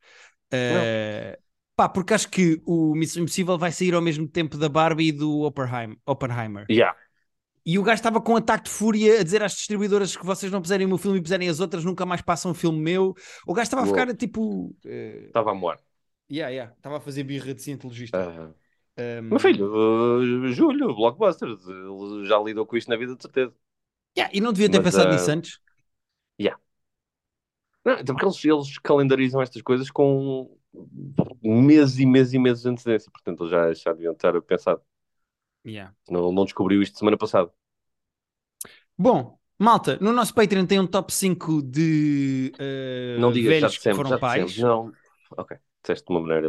[0.52, 1.38] Eh,
[1.74, 5.12] pá, porque acho que o Missão Impossível vai sair ao mesmo tempo da Barbie e
[5.12, 6.66] do Oppenheim- Oppenheimer.
[6.70, 6.94] Yeah.
[7.66, 10.52] E o gajo estava com um ataque de fúria a dizer às distribuidoras que vocês
[10.52, 13.14] não puserem o meu filme e puserem as outras, nunca mais passam um filme meu.
[13.46, 14.74] O gajo estava a ficar tipo.
[14.84, 15.78] eh, Estava a moar.
[16.30, 18.18] yeah, yeah, estava a fazer birra de cientologista.
[18.18, 18.50] Ah,
[18.96, 23.52] Um, meu filho, ah, Júlio, Blockbusters, ele já lidou com isto na vida de certeza.
[24.16, 25.58] yeah, e não devia ter Mas, pensado ah, nisso antes.
[27.84, 30.50] Não, até porque eles, eles calendarizam estas coisas com
[31.42, 33.10] meses e meses e meses de antecedência.
[33.10, 34.78] Portanto, eles já, já deviam estar a pensar.
[35.66, 35.94] Yeah.
[36.08, 37.50] Não, não descobriu isto semana passada.
[38.96, 43.72] Bom, malta, no nosso Patreon tem um top 5 de eh, não digas, já velhos
[43.78, 44.46] que dissemos, foram já pais.
[44.46, 44.68] dissemos.
[44.68, 44.92] Não.
[45.36, 46.48] Ok, disseste de uma maneira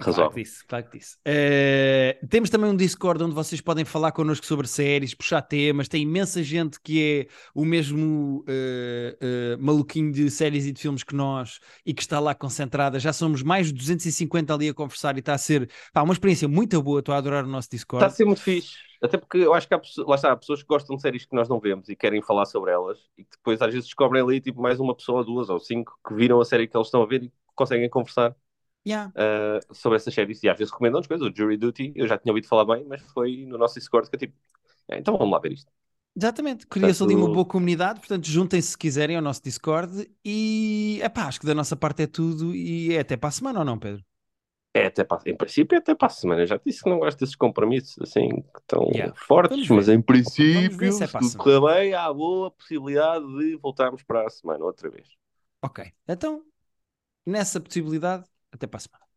[0.00, 1.16] Claro que disse, claro que disse.
[1.24, 5.88] Eh, temos também um Discord onde vocês podem falar connosco sobre séries, puxar temas.
[5.88, 11.02] Tem imensa gente que é o mesmo eh, eh, maluquinho de séries e de filmes
[11.02, 13.00] que nós e que está lá concentrada.
[13.00, 16.46] Já somos mais de 250 ali a conversar e está a ser pá, uma experiência
[16.46, 17.00] muito boa.
[17.00, 18.06] Estou a adorar o nosso Está Discord.
[18.06, 18.76] a ser muito fixe.
[19.02, 21.24] Até porque eu acho que há, pessoas- lá está, há pessoas que gostam de séries
[21.24, 24.22] que nós não vemos e querem falar sobre elas e que depois às vezes descobrem
[24.22, 27.02] ali tipo mais uma pessoa, duas ou cinco que viram a série que eles estão
[27.02, 28.34] a ver e conseguem conversar
[28.88, 29.10] Yeah.
[29.16, 31.26] uh, sobre essas séries e às vezes recomendam-nos coisas.
[31.28, 34.16] O Jury Duty, eu já tinha ouvido falar bem, mas foi no nosso Discord que
[34.16, 34.34] eu tipo,
[34.88, 35.70] "É, então vamos lá ver isto.
[36.16, 41.26] Exatamente, cria-se ali uma boa comunidade, portanto juntem-se se quiserem ao nosso Discord e epá,
[41.28, 43.78] acho que da nossa parte é tudo e é até para a semana ou não,
[43.78, 44.04] Pedro?
[44.74, 46.42] É até para, em princípio é até para a semana.
[46.42, 48.28] Eu já disse que não gosto desses compromissos assim
[48.66, 49.12] tão Yeah.
[49.16, 54.30] fortes, mas em princípio, se é correr bem, há boa possibilidade de voltarmos para a
[54.30, 55.08] semana outra vez.
[55.60, 56.44] Ok, então
[57.26, 58.28] nessa possibilidade,
[58.58, 59.07] até para a semana.